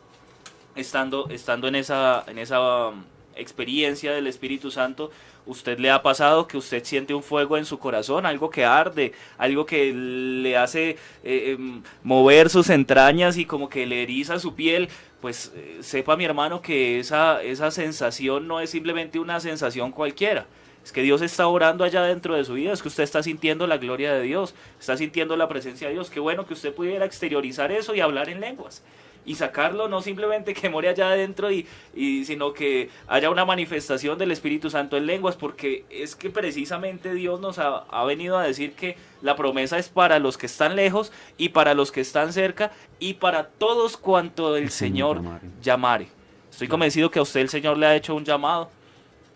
[0.76, 3.04] estando, estando en esa, en esa um,
[3.36, 5.12] experiencia del Espíritu Santo,
[5.46, 9.14] usted le ha pasado que usted siente un fuego en su corazón, algo que arde,
[9.38, 14.56] algo que le hace eh, em, mover sus entrañas y como que le eriza su
[14.56, 14.90] piel,
[15.22, 20.46] pues eh, sepa mi hermano que esa, esa sensación no es simplemente una sensación cualquiera.
[20.84, 23.68] Es que Dios está orando allá dentro de su vida, es que usted está sintiendo
[23.68, 26.10] la gloria de Dios, está sintiendo la presencia de Dios.
[26.10, 28.84] Qué bueno que usted pudiera exteriorizar eso y hablar en lenguas
[29.26, 31.66] y sacarlo, no simplemente que more allá adentro, y,
[31.96, 37.14] y, sino que haya una manifestación del Espíritu Santo en lenguas, porque es que precisamente
[37.14, 40.76] Dios nos ha, ha venido a decir que la promesa es para los que están
[40.76, 45.18] lejos y para los que están cerca y para todos cuanto el El Señor Señor
[45.18, 45.48] llamare.
[45.62, 46.08] llamare.
[46.52, 48.70] Estoy convencido que a usted el Señor le ha hecho un llamado.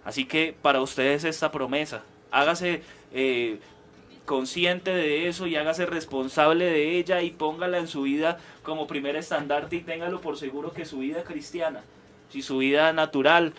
[0.06, 2.82] Así que para ustedes esta promesa, hágase
[3.14, 3.60] eh,
[4.28, 9.16] consciente de eso y hágase responsable de ella y póngala en su vida como primer
[9.16, 11.82] estandarte y téngalo por seguro que su vida cristiana,
[12.30, 13.54] si su vida natural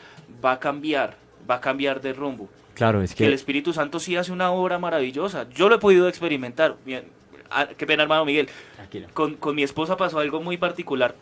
[0.45, 1.17] va a cambiar,
[1.51, 2.51] va a cambiar de rumbo.
[2.75, 5.49] Claro, es Que el Espíritu Santo sí hace una obra maravillosa.
[5.51, 6.77] Yo lo he podido experimentar.
[6.85, 7.05] Bien,
[7.51, 8.51] ah, qué pena, hermano Miguel.
[8.77, 9.09] Tranquilo.
[9.15, 11.17] Con, con mi esposa pasó algo muy particular.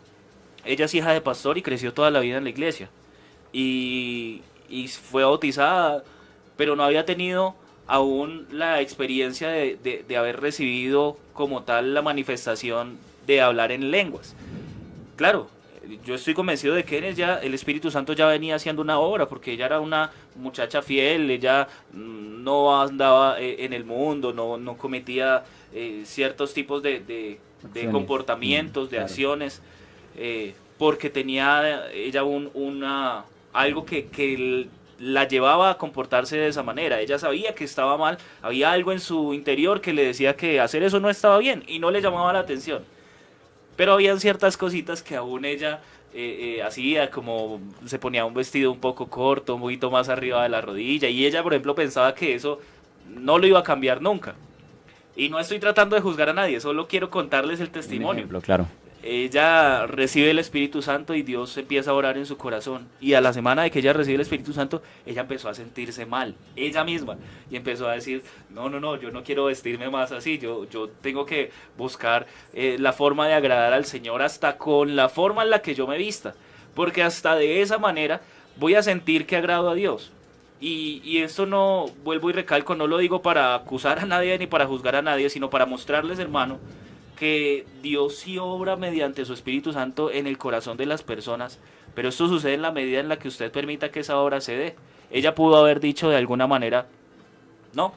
[0.65, 2.91] Ella es hija de pastor y creció toda la vida en la iglesia.
[3.53, 6.03] Y, y fue bautizada,
[6.57, 7.55] pero no había tenido
[7.87, 13.91] aún la experiencia de, de- de haber recibido como tal la manifestación de hablar en
[13.91, 14.35] lenguas.
[15.17, 15.49] Claro,
[16.05, 19.53] yo estoy convencido de que ella el Espíritu Santo ya venía haciendo una obra, porque
[19.53, 24.77] ella era una muchacha fiel, ella mm, no andaba eh, en el mundo, no, no
[24.77, 27.39] cometía eh, ciertos tipos de, de-
[27.91, 29.05] comportamientos, Mm, de claro.
[29.07, 29.63] acciones,
[30.17, 34.67] eh, porque tenía ella un, una, algo que, que
[34.99, 37.01] la llevaba a comportarse de esa manera.
[37.01, 40.83] Ella sabía que estaba mal, había algo en su interior que le decía que hacer
[40.83, 42.85] eso no estaba bien y no le llamaba la atención.
[43.77, 45.81] Pero habían ciertas cositas que aún ella
[46.15, 50.43] eh, eh, hacía, como se ponía un vestido un poco corto, un poquito más arriba
[50.43, 52.59] de la rodilla, y ella, por ejemplo, pensaba que eso
[53.07, 54.35] no lo iba a cambiar nunca.
[55.15, 58.21] Y no estoy tratando de juzgar a nadie, solo quiero contarles el testimonio.
[58.21, 58.67] ejemplo, claro.
[59.09, 62.89] Ella recibe el Espíritu Santo y Dios empieza a orar en su corazón.
[63.01, 66.07] Y a la semana de que ella recibe el Espíritu Santo, ella empezó a sentirse
[66.07, 67.17] mal, ella misma.
[67.49, 70.89] Y empezó a decir, no, no, no, yo no quiero vestirme más así, yo, yo
[70.89, 75.51] tengo que buscar eh, la forma de agradar al Señor hasta con la forma en
[75.51, 76.35] la que yo me vista.
[76.75, 78.23] Porque hasta de esa manera
[78.57, 80.11] voy a sentir que agrado a Dios.
[80.61, 84.49] Y, y esto no, vuelvo y recalco, no lo digo para acusar a nadie ni
[84.49, 86.59] para juzgar a nadie, sino para mostrarles, hermano,
[87.17, 91.59] que Dios sí obra mediante su Espíritu Santo en el corazón de las personas,
[91.95, 94.57] pero esto sucede en la medida en la que usted permita que esa obra se
[94.57, 94.77] dé.
[95.11, 96.87] Ella pudo haber dicho de alguna manera,
[97.75, 97.95] no,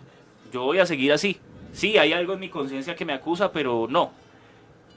[0.51, 1.38] yo voy a seguir así.
[1.74, 4.11] Sí, hay algo en mi conciencia que me acusa, pero no.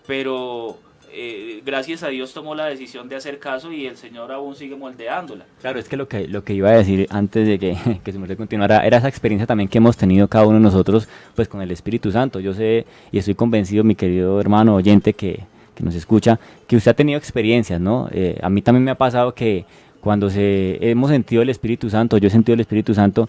[0.07, 0.79] Pero
[1.13, 4.77] eh, gracias a Dios tomó la decisión de hacer caso y el Señor aún sigue
[4.77, 5.45] moldeándola.
[5.61, 8.19] Claro, es que lo que, lo que iba a decir antes de que, que se
[8.19, 11.63] me continuara era esa experiencia también que hemos tenido cada uno de nosotros pues con
[11.63, 12.41] el Espíritu Santo.
[12.41, 15.41] Yo sé y estoy convencido, mi querido hermano oyente que,
[15.75, 18.09] que nos escucha, que usted ha tenido experiencias, ¿no?
[18.13, 19.65] Eh, a mí también me ha pasado que
[20.01, 23.29] cuando se, hemos sentido el Espíritu Santo, yo he sentido el Espíritu Santo,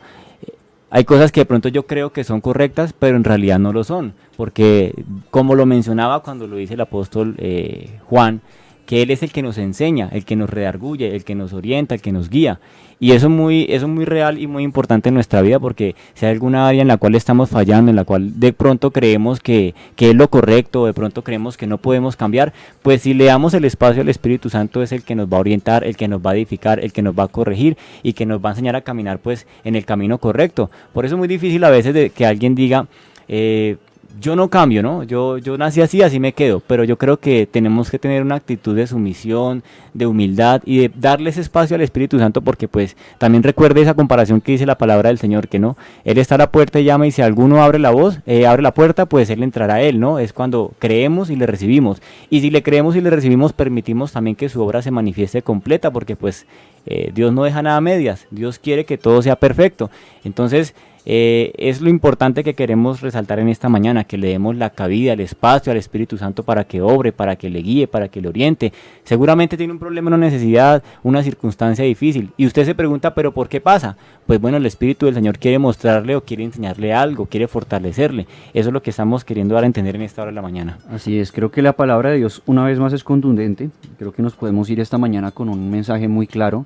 [0.95, 3.83] hay cosas que de pronto yo creo que son correctas, pero en realidad no lo
[3.83, 4.93] son, porque
[5.31, 8.41] como lo mencionaba cuando lo dice el apóstol eh, Juan,
[8.85, 11.95] que Él es el que nos enseña, el que nos redarguye, el que nos orienta,
[11.95, 12.59] el que nos guía.
[12.99, 16.31] Y eso, muy, es muy real y muy importante en nuestra vida porque si hay
[16.31, 20.11] alguna área en la cual estamos fallando, en la cual de pronto creemos que, que
[20.11, 23.65] es lo correcto, de pronto creemos que no podemos cambiar, pues si le damos el
[23.65, 26.31] espacio al Espíritu Santo es el que nos va a orientar, el que nos va
[26.31, 28.81] a edificar, el que nos va a corregir y que nos va a enseñar a
[28.81, 30.71] caminar pues en el camino correcto.
[30.93, 32.87] Por eso es muy difícil a veces de que alguien diga...
[33.27, 33.77] eh,
[34.19, 35.03] yo no cambio, ¿no?
[35.03, 38.35] Yo, yo nací así, así me quedo, pero yo creo que tenemos que tener una
[38.35, 42.95] actitud de sumisión, de humildad y de darle ese espacio al Espíritu Santo porque pues
[43.17, 46.37] también recuerde esa comparación que dice la palabra del Señor, que no, Él está a
[46.37, 49.29] la puerta y llama y si alguno abre la voz, eh, abre la puerta, pues
[49.29, 50.19] Él entrará a Él, ¿no?
[50.19, 52.01] Es cuando creemos y le recibimos.
[52.29, 55.91] Y si le creemos y le recibimos, permitimos también que su obra se manifieste completa
[55.91, 56.45] porque pues
[56.85, 59.89] eh, Dios no deja nada a medias, Dios quiere que todo sea perfecto.
[60.23, 60.75] Entonces,
[61.05, 65.13] eh, es lo importante que queremos resaltar en esta mañana, que le demos la cabida,
[65.13, 68.29] el espacio al Espíritu Santo para que obre, para que le guíe, para que le
[68.29, 68.71] oriente.
[69.03, 72.31] Seguramente tiene un problema, una necesidad, una circunstancia difícil.
[72.37, 73.97] Y usted se pregunta, ¿pero por qué pasa?
[74.25, 78.27] Pues bueno, el Espíritu del Señor quiere mostrarle o quiere enseñarle algo, quiere fortalecerle.
[78.53, 80.77] Eso es lo que estamos queriendo dar a entender en esta hora de la mañana.
[80.89, 83.69] Así es, creo que la palabra de Dios una vez más es contundente.
[83.97, 86.65] Creo que nos podemos ir esta mañana con un mensaje muy claro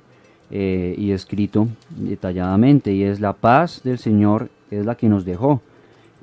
[0.50, 2.92] eh, y escrito detalladamente.
[2.92, 5.60] Y es la paz del Señor es la que nos dejó.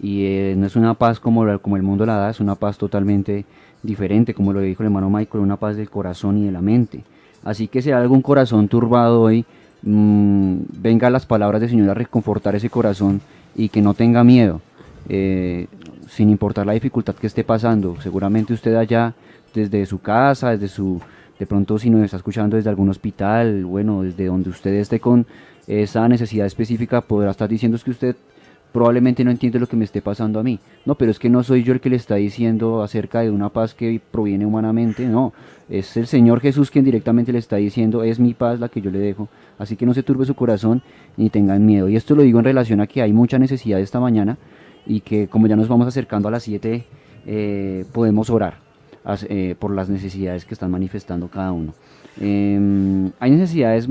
[0.01, 2.77] Y eh, no es una paz como, como el mundo la da, es una paz
[2.77, 3.45] totalmente
[3.81, 7.03] diferente, como lo dijo el hermano Michael, una paz del corazón y de la mente.
[7.43, 9.45] Así que si hay algún corazón turbado hoy,
[9.83, 13.21] mm, venga las palabras del Señor a reconfortar ese corazón
[13.55, 14.61] y que no tenga miedo,
[15.07, 15.67] eh,
[16.09, 17.95] sin importar la dificultad que esté pasando.
[18.01, 19.13] Seguramente usted allá,
[19.53, 20.99] desde su casa, desde su,
[21.39, 25.25] de pronto si nos está escuchando desde algún hospital, bueno, desde donde usted esté con
[25.67, 28.15] esa necesidad específica, podrá estar diciendo que usted
[28.71, 30.59] probablemente no entiende lo que me esté pasando a mí.
[30.85, 33.49] No, pero es que no soy yo el que le está diciendo acerca de una
[33.49, 35.33] paz que proviene humanamente, no.
[35.69, 38.91] Es el Señor Jesús quien directamente le está diciendo, es mi paz la que yo
[38.91, 39.29] le dejo.
[39.57, 40.81] Así que no se turbe su corazón
[41.15, 41.87] ni tengan miedo.
[41.87, 44.37] Y esto lo digo en relación a que hay mucha necesidad esta mañana
[44.85, 46.83] y que como ya nos vamos acercando a las 7,
[47.27, 48.64] eh, podemos orar
[49.29, 51.73] eh, por las necesidades que están manifestando cada uno.
[52.19, 53.87] Em, hay necesidades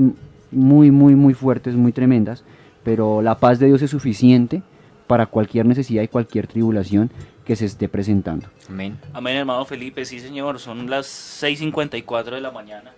[0.51, 2.43] muy, muy, muy fuertes, muy tremendas,
[2.83, 4.61] pero la paz de Dios es suficiente
[5.07, 7.11] para cualquier necesidad y cualquier tribulación
[7.45, 8.47] que se esté presentando.
[8.69, 8.97] Amén.
[9.13, 10.03] Amén, hermano Felipe.
[10.05, 10.59] Sí, señor.
[10.59, 12.91] Son las 6:54 de la mañana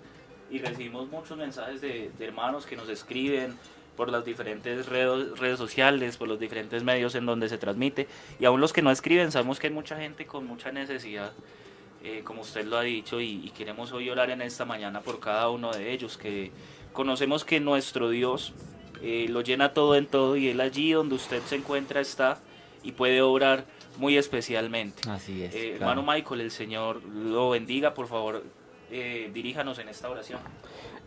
[0.49, 3.55] y recibimos muchos mensajes de, de hermanos que nos escriben
[3.97, 8.07] por las diferentes redes, redes sociales, por los diferentes medios en donde se transmite.
[8.39, 11.33] Y aún los que no escriben, sabemos que hay mucha gente con mucha necesidad,
[12.07, 15.19] eh, como usted lo ha dicho, y, y queremos hoy orar en esta mañana por
[15.19, 16.51] cada uno de ellos, que
[16.93, 18.53] conocemos que nuestro Dios
[19.01, 22.39] eh, lo llena todo en todo y Él allí donde usted se encuentra está
[22.83, 23.65] y puede obrar
[23.97, 25.07] muy especialmente.
[25.09, 25.53] Así es.
[25.53, 25.91] Eh, claro.
[25.91, 28.43] hermano Michael, el Señor lo bendiga, por favor,
[28.91, 30.39] eh, diríjanos en esta oración.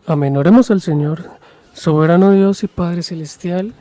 [0.07, 0.37] Amén.
[0.37, 1.25] Oremos al Señor,
[1.73, 3.73] soberano Dios y Padre Celestial.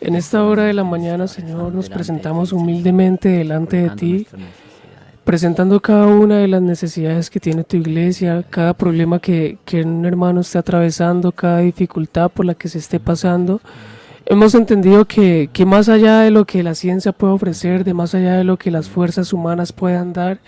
[0.00, 4.26] En esta hora de la mañana, Señor, nos presentamos humildemente delante de ti.
[5.28, 10.06] Presentando cada una de las necesidades que tiene tu iglesia, cada problema que, que un
[10.06, 13.60] hermano esté atravesando, cada dificultad por la que se esté pasando.
[14.24, 18.14] Hemos entendido que, que más allá de lo que la ciencia puede ofrecer, de más
[18.14, 20.38] allá de lo que las fuerzas humanas puedan dar,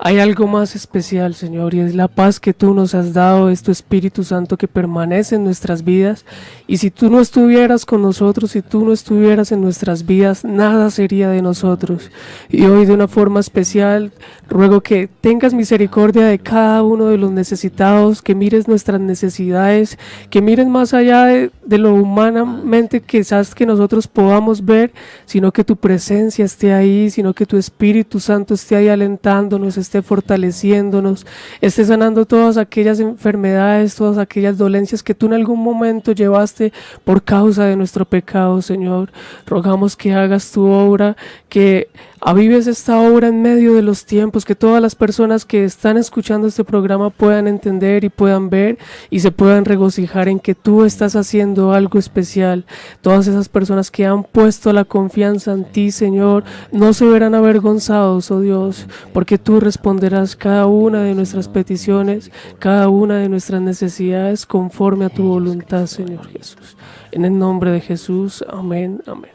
[0.00, 3.64] hay algo más especial, Señor, y es la paz que tú nos has dado, es
[3.64, 6.24] tu Espíritu Santo que permanece en nuestras vidas.
[6.68, 10.90] Y si tú no estuvieras con nosotros, si tú no estuvieras en nuestras vidas, nada
[10.90, 12.12] sería de nosotros.
[12.48, 14.12] Y hoy de una forma especial,
[14.48, 19.98] ruego que tengas misericordia de cada uno de los necesitados, que mires nuestras necesidades,
[20.30, 24.92] que mires más allá de, lo humanamente quizás que nosotros podamos ver,
[25.26, 30.02] sino que tu presencia esté ahí, sino que tu Espíritu Santo esté ahí alentándonos, esté
[30.02, 31.26] fortaleciéndonos,
[31.60, 36.72] esté sanando todas aquellas enfermedades, todas aquellas dolencias que tú en algún momento llevaste
[37.04, 39.10] por causa de nuestro pecado, Señor.
[39.46, 41.16] Rogamos que hagas tu obra,
[41.48, 41.88] que
[42.20, 46.48] avives esta obra en medio de los tiempos, que todas las personas que están escuchando
[46.48, 48.78] este programa puedan entender y puedan ver
[49.10, 52.66] y se puedan regocijar en que tú estás haciendo algo especial.
[53.00, 58.30] Todas esas personas que han puesto la confianza en ti, Señor, no se verán avergonzados,
[58.30, 64.46] oh Dios, porque tú responderás cada una de nuestras peticiones, cada una de nuestras necesidades
[64.46, 66.76] conforme a tu voluntad, Señor Jesús.
[67.10, 69.32] En el nombre de Jesús, amén, amén.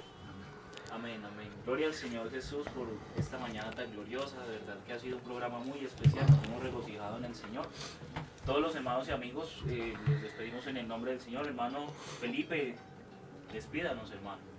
[0.91, 1.49] Amén, amén.
[1.65, 4.35] Gloria al Señor Jesús por esta mañana tan gloriosa.
[4.45, 6.25] De verdad que ha sido un programa muy especial.
[6.29, 7.65] Nos hemos regocijado en el Señor.
[8.45, 11.47] Todos los hermanos y amigos, eh, les despedimos en el nombre del Señor.
[11.47, 11.87] Hermano
[12.19, 12.75] Felipe,
[13.51, 14.53] despídanos, hermano.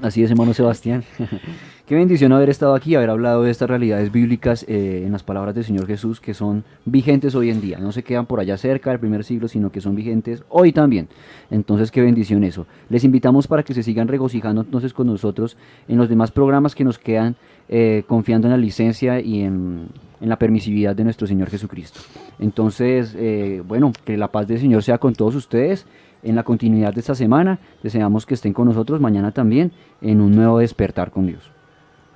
[0.00, 1.02] Así es, hermano Sebastián.
[1.86, 5.56] Qué bendición haber estado aquí, haber hablado de estas realidades bíblicas eh, en las palabras
[5.56, 7.78] del Señor Jesús que son vigentes hoy en día.
[7.78, 11.08] No se quedan por allá cerca del primer siglo, sino que son vigentes hoy también.
[11.50, 12.66] Entonces, qué bendición eso.
[12.88, 15.56] Les invitamos para que se sigan regocijando entonces con nosotros
[15.88, 17.34] en los demás programas que nos quedan,
[17.68, 19.88] eh, confiando en la licencia y en,
[20.20, 22.00] en la permisividad de nuestro Señor Jesucristo.
[22.38, 25.86] Entonces, eh, bueno, que la paz del Señor sea con todos ustedes
[26.22, 27.58] en la continuidad de esta semana.
[27.82, 31.42] Deseamos que estén con nosotros mañana también en un nuevo despertar con Dios.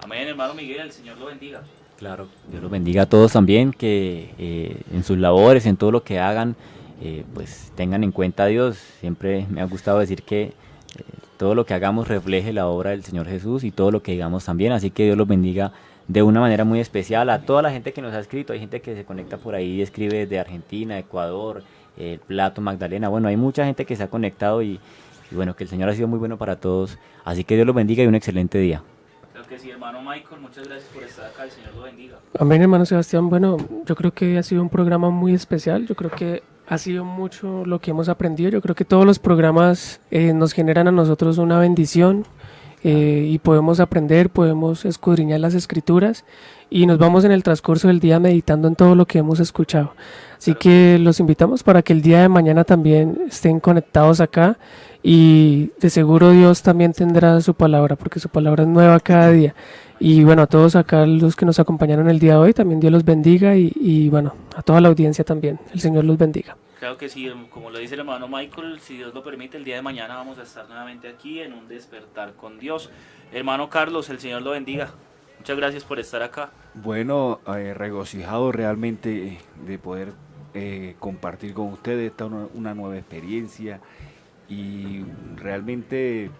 [0.03, 1.63] Amén, hermano Miguel, el Señor lo bendiga.
[1.97, 6.03] Claro, Dios los bendiga a todos también, que eh, en sus labores, en todo lo
[6.03, 6.57] que hagan,
[7.01, 8.77] eh, pues tengan en cuenta a Dios.
[8.99, 10.53] Siempre me ha gustado decir que eh,
[11.37, 14.45] todo lo que hagamos refleje la obra del Señor Jesús y todo lo que digamos
[14.45, 14.73] también.
[14.73, 15.73] Así que Dios los bendiga
[16.09, 18.53] de una manera muy especial a toda la gente que nos ha escrito.
[18.53, 21.63] Hay gente que se conecta por ahí y escribe desde Argentina, Ecuador,
[21.97, 23.09] el Plato, Magdalena.
[23.09, 24.81] Bueno, hay mucha gente que se ha conectado y
[25.31, 26.99] Y bueno, que el Señor ha sido muy bueno para todos.
[27.25, 28.83] Así que Dios los bendiga y un excelente día.
[29.33, 32.19] Creo que sí, hermano Michael, muchas gracias por estar acá, el Señor lo bendiga.
[32.39, 33.31] Amén, hermano Sebastián.
[33.31, 35.87] Bueno, yo creo que ha sido un programa muy especial.
[35.87, 38.51] Yo creo que ha sido mucho lo que hemos aprendido.
[38.51, 42.27] Yo creo que todos los programas eh, nos generan a nosotros una bendición
[42.85, 46.24] eh, y podemos aprender, podemos escudriñar las escrituras
[46.68, 49.95] y nos vamos en el transcurso del día meditando en todo lo que hemos escuchado.
[50.39, 54.59] Así que los invitamos para que el día de mañana también estén conectados acá
[55.03, 59.55] y de seguro Dios también tendrá su palabra porque su palabra es nueva cada día.
[60.01, 62.93] Y bueno, a todos acá los que nos acompañaron el día de hoy, también Dios
[62.93, 66.57] los bendiga y, y bueno, a toda la audiencia también, el Señor los bendiga.
[66.83, 69.76] Claro que sí, como lo dice el hermano Michael, si Dios lo permite, el día
[69.76, 72.91] de mañana vamos a estar nuevamente aquí en un despertar con Dios.
[73.33, 74.91] Hermano Carlos, el Señor lo bendiga.
[75.39, 76.51] Muchas gracias por estar acá.
[76.74, 80.12] Bueno, eh, regocijado realmente de poder
[80.55, 83.80] eh, compartir con ustedes esta una, una nueva experiencia
[84.49, 85.05] y
[85.37, 86.33] realmente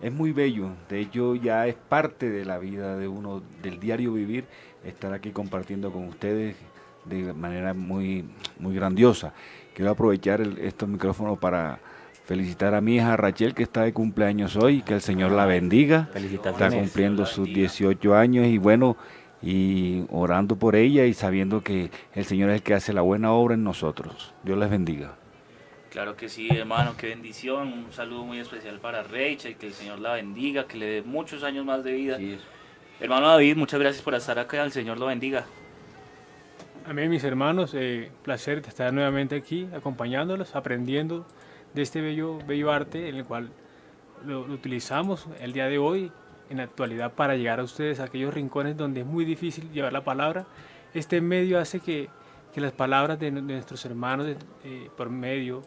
[0.00, 0.70] es muy bello.
[0.88, 4.44] De hecho, ya es parte de la vida de uno, del diario vivir,
[4.84, 6.54] estar aquí compartiendo con ustedes
[7.08, 8.24] de manera muy,
[8.58, 9.32] muy grandiosa.
[9.78, 11.78] Quiero aprovechar el- estos micrófonos para
[12.24, 16.08] felicitar a mi hija Rachel, que está de cumpleaños hoy, que el Señor la bendiga.
[16.50, 18.96] Está cumpliendo sus 18 años y bueno,
[19.40, 23.30] y orando por ella y sabiendo que el Señor es el que hace la buena
[23.30, 24.34] obra en nosotros.
[24.42, 25.14] Dios les bendiga.
[25.90, 27.72] Claro que sí, hermano, qué bendición.
[27.72, 31.44] Un saludo muy especial para Rachel, que el Señor la bendiga, que le dé muchos
[31.44, 32.18] años más de vida.
[32.98, 35.46] Hermano David, muchas gracias por estar acá, el Señor lo bendiga.
[36.88, 37.74] Amén, mis hermanos.
[37.74, 41.26] eh, placer estar nuevamente aquí acompañándolos, aprendiendo
[41.74, 43.50] de este bello, bello arte en el cual
[44.24, 46.10] lo, utilizamos el día de hoy,
[46.48, 49.92] en la actualidad, para llegar a ustedes a aquellos rincones donde es muy difícil llevar
[49.92, 50.46] la palabra.
[50.94, 52.08] Este medio hace que,
[52.54, 54.26] que las palabras de, nu- de nuestros hermanos,
[54.64, 55.62] eh, por medio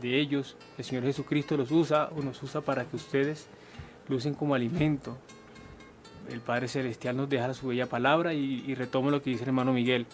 [0.00, 3.48] de ellos, el Señor Jesucristo los usa o nos usa para que ustedes
[4.06, 5.18] lo usen como alimento.
[6.28, 9.72] El Padre Celestial nos deja su bella palabra y retomo lo que dice el hermano
[9.72, 10.06] Miguel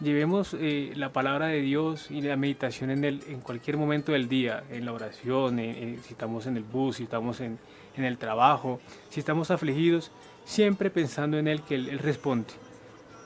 [0.00, 4.28] llevemos eh, la palabra de Dios y la meditación en, el, en cualquier momento del
[4.28, 7.58] día, en la oración, en- en- si estamos en el bus, si estamos en,
[7.96, 10.10] en el trabajo, si estamos afligidos,
[10.44, 12.48] siempre pensando en Él que Él, Él responde.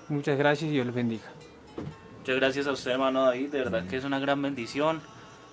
[0.09, 1.25] Muchas gracias y Dios les bendiga.
[2.21, 3.49] Muchas gracias a usted, hermano David.
[3.51, 5.01] De verdad que es una gran bendición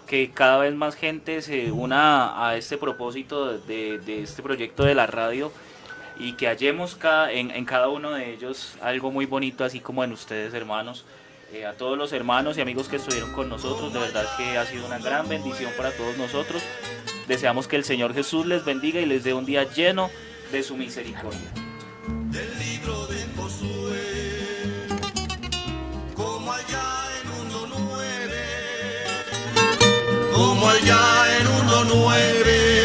[0.07, 4.93] que cada vez más gente se una a este propósito de, de este proyecto de
[4.93, 5.51] la radio
[6.17, 10.03] y que hallemos cada, en, en cada uno de ellos algo muy bonito, así como
[10.03, 11.05] en ustedes, hermanos.
[11.53, 14.65] Eh, a todos los hermanos y amigos que estuvieron con nosotros, de verdad que ha
[14.65, 16.61] sido una gran bendición para todos nosotros.
[17.27, 20.09] Deseamos que el Señor Jesús les bendiga y les dé un día lleno
[20.51, 21.51] de su misericordia.
[22.29, 24.87] del libro de Josué,
[26.13, 32.84] como allá en 1.9, como allá en 1.9,